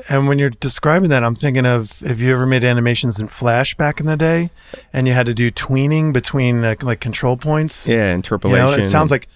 And 0.09 0.27
when 0.27 0.41
you're 0.41 0.51
describing 0.51 1.11
that, 1.11 1.23
I'm 1.23 1.37
thinking 1.37 1.67
of 1.67 2.01
have 2.01 2.21
you 2.21 2.33
ever 2.33 2.47
made 2.47 2.65
animations 2.65 3.21
in 3.21 3.29
Flash 3.29 3.77
back 3.77 4.01
in 4.01 4.07
the 4.07 4.17
day, 4.17 4.51
and 4.93 5.07
you 5.07 5.13
had 5.15 5.27
to 5.27 5.35
do 5.35 5.53
tweening 5.53 6.13
between 6.13 6.65
uh, 6.65 6.75
like 6.83 6.99
control 7.01 7.37
points. 7.37 7.87
Yeah, 7.87 8.09
You 8.09 8.15
interpolation. 8.15 8.67
know, 8.67 8.73
it 8.73 8.87
sounds 8.89 9.13
like 9.13 9.29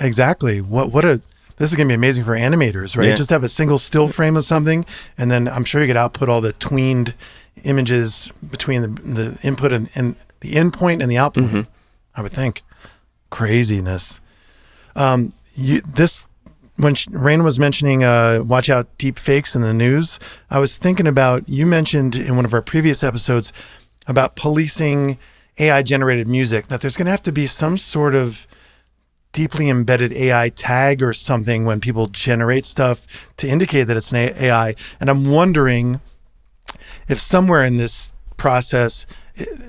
exactly 0.00 0.60
what 0.60 0.90
what 0.92 1.04
a 1.04 1.20
this 1.56 1.70
is 1.70 1.76
gonna 1.76 1.88
be 1.88 1.94
amazing 1.94 2.24
for 2.24 2.36
animators, 2.36 2.96
right? 2.96 3.08
Yeah. 3.08 3.14
Just 3.14 3.30
have 3.30 3.44
a 3.44 3.48
single 3.48 3.78
still 3.78 4.08
frame 4.08 4.36
of 4.36 4.44
something, 4.44 4.84
and 5.18 5.30
then 5.30 5.48
I'm 5.48 5.64
sure 5.64 5.80
you 5.80 5.86
could 5.86 5.96
output 5.96 6.28
all 6.28 6.40
the 6.40 6.52
tweened 6.52 7.14
images 7.64 8.28
between 8.50 8.82
the 8.82 8.88
the 8.88 9.38
input 9.42 9.72
and, 9.72 9.90
and 9.94 10.16
the 10.40 10.56
in 10.56 10.70
point 10.70 11.02
and 11.02 11.10
the 11.10 11.18
output. 11.18 11.44
Mm-hmm. 11.44 11.60
I 12.14 12.22
would 12.22 12.32
think 12.32 12.62
craziness. 13.30 14.20
Um, 14.94 15.32
you 15.54 15.80
this 15.80 16.24
when 16.76 16.96
Rain 17.10 17.44
was 17.44 17.58
mentioning 17.58 18.02
uh, 18.02 18.42
watch 18.44 18.70
out 18.70 18.86
deep 18.98 19.18
fakes 19.18 19.54
in 19.54 19.62
the 19.62 19.72
news, 19.72 20.18
I 20.50 20.58
was 20.58 20.76
thinking 20.76 21.06
about 21.06 21.48
you 21.48 21.66
mentioned 21.66 22.16
in 22.16 22.36
one 22.36 22.44
of 22.44 22.54
our 22.54 22.62
previous 22.62 23.04
episodes 23.04 23.52
about 24.06 24.36
policing 24.36 25.18
AI 25.58 25.82
generated 25.82 26.26
music 26.26 26.68
that 26.68 26.80
there's 26.80 26.96
going 26.96 27.06
to 27.06 27.10
have 27.10 27.22
to 27.22 27.32
be 27.32 27.46
some 27.46 27.76
sort 27.76 28.14
of 28.14 28.46
deeply 29.32 29.68
embedded 29.68 30.12
AI 30.12 30.50
tag 30.50 31.02
or 31.02 31.12
something 31.12 31.64
when 31.64 31.80
people 31.80 32.06
generate 32.06 32.66
stuff 32.66 33.32
to 33.38 33.48
indicate 33.48 33.84
that 33.84 33.96
it's 33.96 34.12
an 34.12 34.18
AI. 34.18 34.74
And 35.00 35.10
I'm 35.10 35.30
wondering 35.30 36.00
if 37.08 37.18
somewhere 37.18 37.62
in 37.62 37.78
this 37.78 38.12
process, 38.36 39.06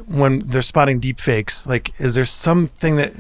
when 0.08 0.40
they're 0.40 0.62
spotting 0.62 1.00
deep 1.00 1.20
fakes, 1.20 1.66
like, 1.66 2.00
is 2.00 2.16
there 2.16 2.26
something 2.26 2.98
that 2.98 3.14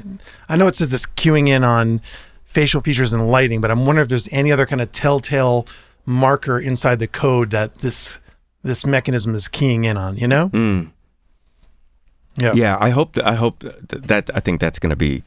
I 0.50 0.58
know 0.58 0.68
it 0.68 0.76
says 0.76 0.94
it's 0.94 1.06
queuing 1.06 1.48
in 1.48 1.64
on 1.64 2.02
facial 2.44 2.82
features 2.82 3.14
and 3.14 3.32
lighting, 3.32 3.62
but 3.62 3.72
I'm 3.72 3.86
wondering 3.86 4.04
if 4.04 4.10
there's 4.10 4.30
any 4.32 4.52
other 4.52 4.66
kind 4.66 4.82
of 4.82 4.92
telltale 4.92 5.66
marker 6.06 6.60
inside 6.60 7.00
the 7.00 7.08
code 7.08 7.50
that 7.52 7.76
this 7.76 8.18
this 8.64 8.86
mechanism 8.86 9.36
is 9.36 9.48
keying 9.48 9.84
in 9.86 9.98
on, 9.98 10.18
you 10.18 10.28
know? 10.28 10.50
Mm. 10.50 10.92
Yeah. 12.36 12.54
Yeah, 12.54 12.78
I 12.80 12.90
hope 12.90 13.14
that, 13.14 13.28
I 13.28 13.36
hope 13.36 13.60
that, 13.60 14.04
that 14.08 14.30
I 14.34 14.40
think 14.40 14.62
that's 14.62 14.80
going 14.80 14.90
to 14.90 14.96
be 14.96 15.24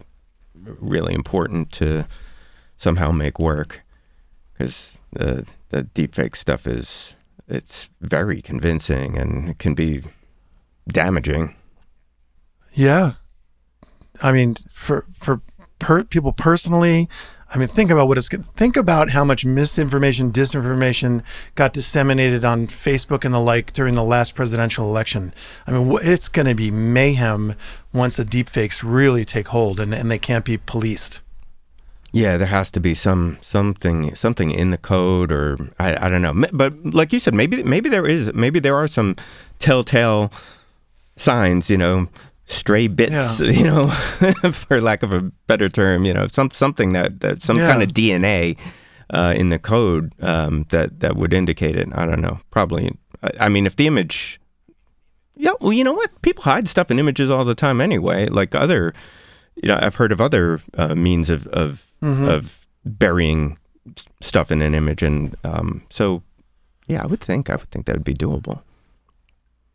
really 0.64 1.14
important 1.14 1.72
to 1.72 2.06
somehow 2.76 3.10
make 3.10 3.38
work 3.38 3.82
because 4.52 4.98
the 5.12 5.48
the 5.70 5.84
deepfake 5.84 6.36
stuff 6.36 6.66
is 6.66 7.14
it's 7.48 7.90
very 8.00 8.40
convincing 8.42 9.16
and 9.16 9.48
it 9.50 9.58
can 9.58 9.74
be 9.74 10.02
damaging. 10.88 11.54
Yeah. 12.72 13.12
I 14.22 14.32
mean, 14.32 14.54
for 14.72 15.06
for 15.14 15.40
per, 15.78 16.04
people 16.04 16.32
personally, 16.32 17.08
I 17.54 17.58
mean, 17.58 17.68
think 17.68 17.90
about 17.90 18.08
what 18.08 18.18
it's 18.18 18.28
going 18.28 18.42
to 18.42 18.50
think 18.52 18.76
about 18.76 19.10
how 19.10 19.24
much 19.24 19.44
misinformation, 19.44 20.32
disinformation 20.32 21.22
got 21.54 21.72
disseminated 21.72 22.44
on 22.44 22.66
Facebook 22.66 23.24
and 23.24 23.32
the 23.32 23.38
like 23.38 23.72
during 23.72 23.94
the 23.94 24.02
last 24.02 24.34
presidential 24.34 24.88
election. 24.88 25.32
I 25.66 25.72
mean, 25.72 25.96
it's 26.02 26.28
going 26.28 26.46
to 26.46 26.54
be 26.54 26.70
mayhem 26.70 27.54
once 27.92 28.16
the 28.16 28.24
deepfakes 28.24 28.82
really 28.84 29.24
take 29.24 29.48
hold 29.48 29.78
and, 29.78 29.94
and 29.94 30.10
they 30.10 30.18
can't 30.18 30.44
be 30.44 30.56
policed. 30.58 31.20
Yeah, 32.12 32.36
there 32.36 32.46
has 32.48 32.70
to 32.70 32.80
be 32.80 32.94
some 32.94 33.36
something 33.42 34.14
something 34.14 34.50
in 34.50 34.70
the 34.70 34.78
code, 34.78 35.30
or 35.30 35.58
I, 35.78 36.06
I 36.06 36.08
don't 36.08 36.22
know. 36.22 36.46
But 36.50 36.72
like 36.82 37.12
you 37.12 37.20
said, 37.20 37.34
maybe 37.34 37.62
maybe 37.62 37.90
there 37.90 38.06
is 38.06 38.32
maybe 38.32 38.58
there 38.58 38.76
are 38.76 38.88
some 38.88 39.16
telltale 39.58 40.32
signs. 41.16 41.68
You 41.68 41.76
know, 41.76 42.08
stray 42.46 42.88
bits. 42.88 43.40
Yeah. 43.40 43.50
You 43.58 43.64
know, 43.64 43.86
for 44.52 44.80
lack 44.80 45.02
of 45.02 45.12
a 45.12 45.20
better 45.46 45.68
term. 45.68 46.04
You 46.04 46.14
know, 46.14 46.26
some 46.26 46.50
something 46.52 46.92
that, 46.94 47.20
that 47.20 47.42
some 47.42 47.56
Yeah. 47.58 47.68
kind 47.70 47.82
of 47.82 47.90
DNA 47.92 48.56
uh, 49.10 49.34
in 49.36 49.50
the 49.50 49.58
code 49.58 50.12
um, 50.20 50.64
that 50.70 51.00
that 51.00 51.16
would 51.16 51.32
indicate 51.32 51.76
it. 51.76 51.88
I 51.94 52.06
don't 52.06 52.20
know. 52.20 52.38
Probably. 52.50 52.90
I, 53.22 53.46
I 53.46 53.48
mean, 53.48 53.66
if 53.66 53.76
the 53.76 53.86
image. 53.86 54.40
Yeah, 55.38 55.52
well, 55.60 55.72
you 55.74 55.84
know 55.84 55.92
what? 55.92 56.22
People 56.22 56.44
hide 56.44 56.66
stuff 56.66 56.90
in 56.90 56.98
images 56.98 57.28
all 57.28 57.44
the 57.44 57.54
time 57.54 57.80
anyway. 57.82 58.26
Like 58.26 58.54
other, 58.54 58.94
you 59.54 59.68
know, 59.68 59.78
I've 59.82 59.96
heard 59.96 60.10
of 60.10 60.18
other 60.20 60.60
uh, 60.78 60.94
means 60.94 61.28
of 61.28 61.46
of, 61.48 61.84
of 62.00 62.66
burying 62.86 63.58
stuff 64.22 64.50
in 64.50 64.62
an 64.62 64.74
image, 64.74 65.02
and 65.02 65.36
um, 65.44 65.82
so 65.90 66.22
yeah, 66.86 67.02
I 67.02 67.06
would 67.06 67.20
think 67.20 67.50
I 67.50 67.56
would 67.56 67.70
think 67.70 67.84
that 67.84 67.96
would 67.96 68.04
be 68.04 68.14
doable. 68.14 68.62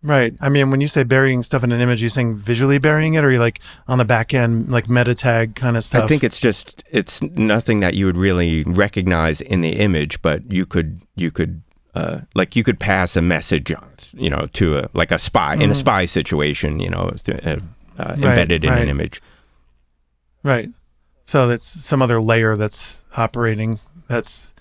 Right. 0.03 0.33
I 0.41 0.49
mean, 0.49 0.71
when 0.71 0.81
you 0.81 0.87
say 0.87 1.03
burying 1.03 1.43
stuff 1.43 1.63
in 1.63 1.71
an 1.71 1.79
image, 1.79 2.01
you 2.01 2.09
saying 2.09 2.37
visually 2.37 2.79
burying 2.79 3.13
it, 3.13 3.23
or 3.23 3.29
you 3.29 3.39
like 3.39 3.59
on 3.87 3.99
the 3.99 4.05
back 4.05 4.33
end, 4.33 4.69
like 4.69 4.89
meta 4.89 5.13
tag 5.13 5.55
kind 5.55 5.77
of 5.77 5.83
stuff? 5.83 6.03
I 6.03 6.07
think 6.07 6.23
it's 6.23 6.39
just 6.39 6.83
it's 6.89 7.21
nothing 7.21 7.81
that 7.81 7.93
you 7.93 8.07
would 8.07 8.17
really 8.17 8.63
recognize 8.63 9.41
in 9.41 9.61
the 9.61 9.73
image, 9.73 10.21
but 10.23 10.51
you 10.51 10.65
could 10.65 11.01
you 11.15 11.29
could 11.29 11.61
uh, 11.93 12.21
like 12.33 12.55
you 12.55 12.63
could 12.63 12.79
pass 12.79 13.15
a 13.15 13.21
message, 13.21 13.71
you 14.13 14.29
know, 14.29 14.47
to 14.53 14.79
a 14.79 14.89
like 14.93 15.11
a 15.11 15.19
spy 15.19 15.55
in 15.55 15.69
a 15.69 15.75
spy 15.75 16.05
situation, 16.05 16.79
you 16.79 16.89
know, 16.89 17.11
to, 17.25 17.51
uh, 17.51 17.59
uh, 17.99 18.13
embedded 18.13 18.63
in 18.63 18.71
right. 18.71 18.81
an 18.81 18.89
image. 18.89 19.21
Right. 20.41 20.69
So 21.25 21.47
that's 21.47 21.63
some 21.63 22.01
other 22.01 22.19
layer 22.19 22.55
that's 22.55 23.01
operating 23.15 23.79
that's 24.07 24.51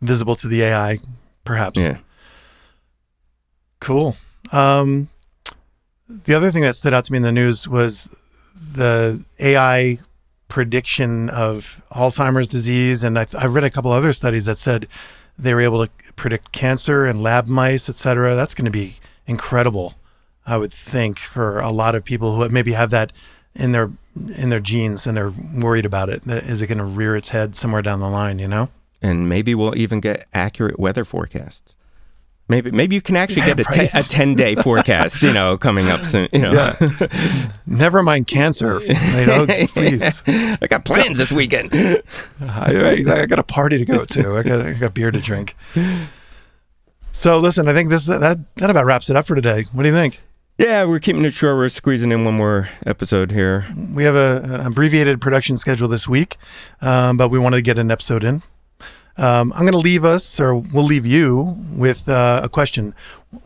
visible 0.00 0.36
to 0.36 0.46
the 0.46 0.62
AI, 0.62 0.98
perhaps. 1.44 1.80
Yeah. 1.80 1.98
Cool. 3.80 4.16
Um, 4.52 5.08
the 6.08 6.34
other 6.34 6.50
thing 6.50 6.62
that 6.62 6.76
stood 6.76 6.92
out 6.92 7.04
to 7.04 7.12
me 7.12 7.16
in 7.16 7.22
the 7.22 7.32
news 7.32 7.66
was 7.66 8.08
the 8.72 9.24
AI 9.38 9.98
prediction 10.48 11.30
of 11.30 11.82
Alzheimer's 11.92 12.48
disease, 12.48 13.02
and 13.02 13.18
I, 13.18 13.26
I 13.38 13.46
read 13.46 13.64
a 13.64 13.70
couple 13.70 13.90
other 13.90 14.12
studies 14.12 14.44
that 14.46 14.58
said 14.58 14.86
they 15.38 15.54
were 15.54 15.60
able 15.60 15.86
to 15.86 15.92
predict 16.14 16.52
cancer 16.52 17.04
and 17.06 17.22
lab 17.22 17.48
mice, 17.48 17.88
et 17.88 17.96
cetera. 17.96 18.34
That's 18.34 18.54
going 18.54 18.66
to 18.66 18.70
be 18.70 18.96
incredible, 19.26 19.94
I 20.46 20.56
would 20.56 20.72
think, 20.72 21.18
for 21.18 21.58
a 21.58 21.70
lot 21.70 21.94
of 21.94 22.04
people 22.04 22.36
who 22.36 22.48
maybe 22.50 22.72
have 22.72 22.90
that 22.90 23.12
in 23.54 23.72
their 23.72 23.90
in 24.36 24.50
their 24.50 24.60
genes 24.60 25.06
and 25.06 25.16
they're 25.16 25.32
worried 25.54 25.86
about 25.86 26.08
it. 26.08 26.26
Is 26.26 26.62
it 26.62 26.68
going 26.68 26.78
to 26.78 26.84
rear 26.84 27.16
its 27.16 27.30
head 27.30 27.56
somewhere 27.56 27.82
down 27.82 28.00
the 28.00 28.08
line? 28.08 28.38
You 28.38 28.48
know? 28.48 28.70
and 29.04 29.28
maybe 29.28 29.54
we'll 29.54 29.76
even 29.76 30.00
get 30.00 30.26
accurate 30.32 30.80
weather 30.80 31.04
forecasts. 31.04 31.73
Maybe 32.46 32.70
maybe 32.70 32.94
you 32.94 33.00
can 33.00 33.16
actually 33.16 33.42
Yeah, 33.46 33.54
get 33.54 33.60
a, 33.60 33.72
te- 33.72 33.98
a 33.98 34.02
ten 34.02 34.34
day 34.34 34.54
forecast, 34.62 35.22
you 35.22 35.32
know, 35.32 35.56
coming 35.56 35.88
up 35.88 36.00
soon. 36.00 36.28
You 36.32 36.40
know, 36.40 36.72
Never 37.66 38.02
mind 38.02 38.26
cancer. 38.26 38.80
You 38.82 39.26
know, 39.26 39.46
please. 39.68 40.22
I 40.26 40.66
got 40.68 40.84
plans 40.84 41.16
this 41.16 41.32
weekend. 41.32 41.70
I, 42.40 43.02
I, 43.08 43.12
I 43.22 43.26
got 43.26 43.38
a 43.38 43.42
party 43.42 43.78
to 43.78 43.84
go 43.86 44.04
to. 44.04 44.36
I 44.36 44.42
got, 44.42 44.60
I 44.66 44.72
got 44.74 44.92
beer 44.92 45.10
to 45.10 45.20
drink. 45.20 45.54
So 47.12 47.38
listen, 47.38 47.66
I 47.68 47.72
think 47.72 47.88
this 47.90 48.06
that 48.06 48.38
that 48.56 48.70
about 48.70 48.84
wraps 48.84 49.08
it 49.08 49.16
up 49.16 49.26
for 49.26 49.34
today. 49.34 49.64
What 49.72 49.82
do 49.84 49.88
you 49.88 49.94
think? 49.94 50.20
Yeah, 50.58 50.84
we're 50.84 51.00
keeping 51.00 51.24
it 51.24 51.32
short. 51.32 51.56
We're 51.56 51.68
squeezing 51.68 52.12
in 52.12 52.24
one 52.24 52.34
more 52.34 52.68
episode 52.86 53.32
here. 53.32 53.64
We 53.92 54.04
have 54.04 54.14
a, 54.14 54.40
an 54.44 54.66
abbreviated 54.66 55.20
production 55.20 55.56
schedule 55.56 55.88
this 55.88 56.06
week, 56.06 56.36
um, 56.80 57.16
but 57.16 57.28
we 57.28 57.38
wanted 57.40 57.56
to 57.56 57.62
get 57.62 57.76
an 57.78 57.90
episode 57.90 58.22
in. 58.22 58.42
Um, 59.16 59.52
I'm 59.52 59.60
going 59.60 59.72
to 59.72 59.78
leave 59.78 60.04
us, 60.04 60.40
or 60.40 60.54
we'll 60.56 60.84
leave 60.84 61.06
you 61.06 61.56
with 61.76 62.08
uh, 62.08 62.40
a 62.42 62.48
question. 62.48 62.94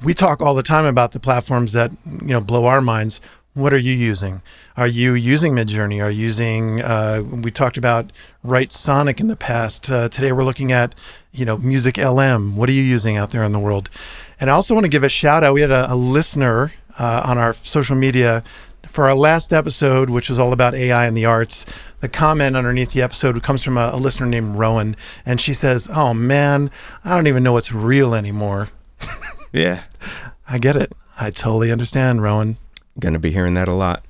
We 0.02 0.14
talk 0.14 0.40
all 0.40 0.54
the 0.54 0.62
time 0.62 0.87
about 0.87 1.12
the 1.12 1.20
platforms 1.20 1.72
that 1.74 1.90
you 2.07 2.28
know 2.28 2.40
blow 2.40 2.66
our 2.66 2.81
minds. 2.81 3.20
What 3.54 3.72
are 3.72 3.78
you 3.78 3.92
using? 3.92 4.40
Are 4.76 4.87
you 4.87 5.14
using 5.14 5.52
Midjourney? 5.52 6.02
Are 6.02 6.11
you 6.11 6.22
using? 6.22 6.81
Uh, 6.81 7.22
we 7.22 7.50
talked 7.50 7.76
about 7.76 8.12
Writesonic 8.44 9.20
in 9.20 9.28
the 9.28 9.37
past. 9.37 9.90
Uh, 9.90 10.09
today 10.09 10.33
we're 10.33 10.44
looking 10.44 10.72
at 10.72 10.94
you 11.33 11.44
know 11.44 11.59
MusicLM. 11.59 12.54
What 12.54 12.68
are 12.68 12.72
you 12.72 12.83
using 12.83 13.16
out 13.16 13.31
there 13.31 13.42
in 13.42 13.52
the 13.52 13.59
world? 13.59 13.90
And 14.40 14.48
I 14.48 14.52
also 14.54 14.74
want 14.74 14.85
to 14.85 14.88
give 14.88 15.02
a 15.02 15.09
shout 15.09 15.42
out. 15.42 15.54
We 15.54 15.61
had 15.61 15.70
a, 15.70 15.92
a 15.92 15.96
listener 15.96 16.72
uh, 16.98 17.22
on 17.24 17.38
our 17.38 17.54
social 17.54 17.96
media 17.96 18.42
for 18.88 19.05
our 19.05 19.14
last 19.14 19.53
episode, 19.53 20.11
which 20.11 20.29
was 20.29 20.38
all 20.38 20.53
about 20.53 20.74
AI 20.74 21.07
and 21.07 21.16
the 21.16 21.24
arts, 21.24 21.64
the 22.01 22.09
comment 22.09 22.57
underneath 22.57 22.92
the 22.92 23.03
episode 23.03 23.42
comes 23.42 23.62
from 23.62 23.79
a, 23.79 23.90
a 23.92 23.96
listener 23.96 24.27
named 24.27 24.57
Rowan, 24.57 24.96
and 25.24 25.40
she 25.40 25.55
says, 25.55 25.88
"Oh 25.92 26.14
man, 26.14 26.70
I 27.05 27.14
don't 27.14 27.27
even 27.27 27.42
know 27.42 27.53
what's 27.53 27.72
real 27.72 28.14
anymore." 28.14 28.68
Yeah. 29.53 29.85
I 30.48 30.59
get 30.59 30.77
it. 30.77 30.92
I 31.20 31.31
totally 31.31 31.72
understand, 31.72 32.22
Rowan. 32.22 32.59
Going 33.01 33.14
to 33.14 33.18
be 33.18 33.31
hearing 33.31 33.55
that 33.55 33.68
a 33.68 33.72
lot. 33.72 34.05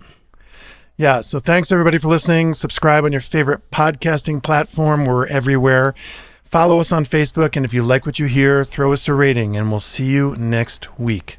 Yeah. 0.97 1.21
So 1.21 1.41
thanks 1.41 1.71
everybody 1.71 1.99
for 1.99 2.09
listening. 2.09 2.55
Subscribe 2.55 3.05
on 3.05 3.13
your 3.13 3.21
favorite 3.21 3.71
podcasting 3.71 4.43
platform. 4.43 5.05
We're 5.05 5.27
everywhere. 5.27 5.95
Follow 6.43 6.81
us 6.81 6.93
on 6.93 7.05
Facebook. 7.05 7.57
And 7.57 7.65
if 7.65 7.73
you 7.73 7.83
like 7.83 8.07
what 8.07 8.19
you 8.19 8.27
hear, 8.27 8.65
throw 8.65 8.93
us 8.93 9.07
a 9.07 9.15
rating. 9.15 9.57
And 9.57 9.71
we'll 9.71 9.81
see 9.81 10.07
you 10.07 10.35
next 10.37 10.99
week. 10.99 11.39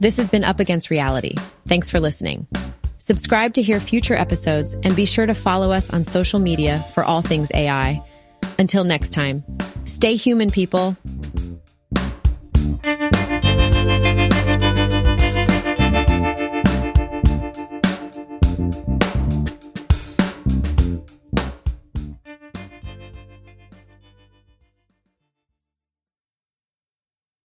This 0.00 0.16
has 0.16 0.30
been 0.30 0.44
Up 0.44 0.60
Against 0.60 0.88
Reality. 0.88 1.34
Thanks 1.68 1.90
for 1.90 2.00
listening. 2.00 2.46
Subscribe 2.96 3.52
to 3.52 3.62
hear 3.62 3.78
future 3.80 4.14
episodes 4.14 4.72
and 4.82 4.96
be 4.96 5.04
sure 5.04 5.26
to 5.26 5.34
follow 5.34 5.72
us 5.72 5.90
on 5.90 6.04
social 6.04 6.40
media 6.40 6.78
for 6.94 7.04
all 7.04 7.20
things 7.20 7.50
AI. 7.52 8.02
Until 8.58 8.82
next 8.84 9.10
time, 9.12 9.44
stay 9.84 10.16
human, 10.16 10.50
people. 10.50 10.96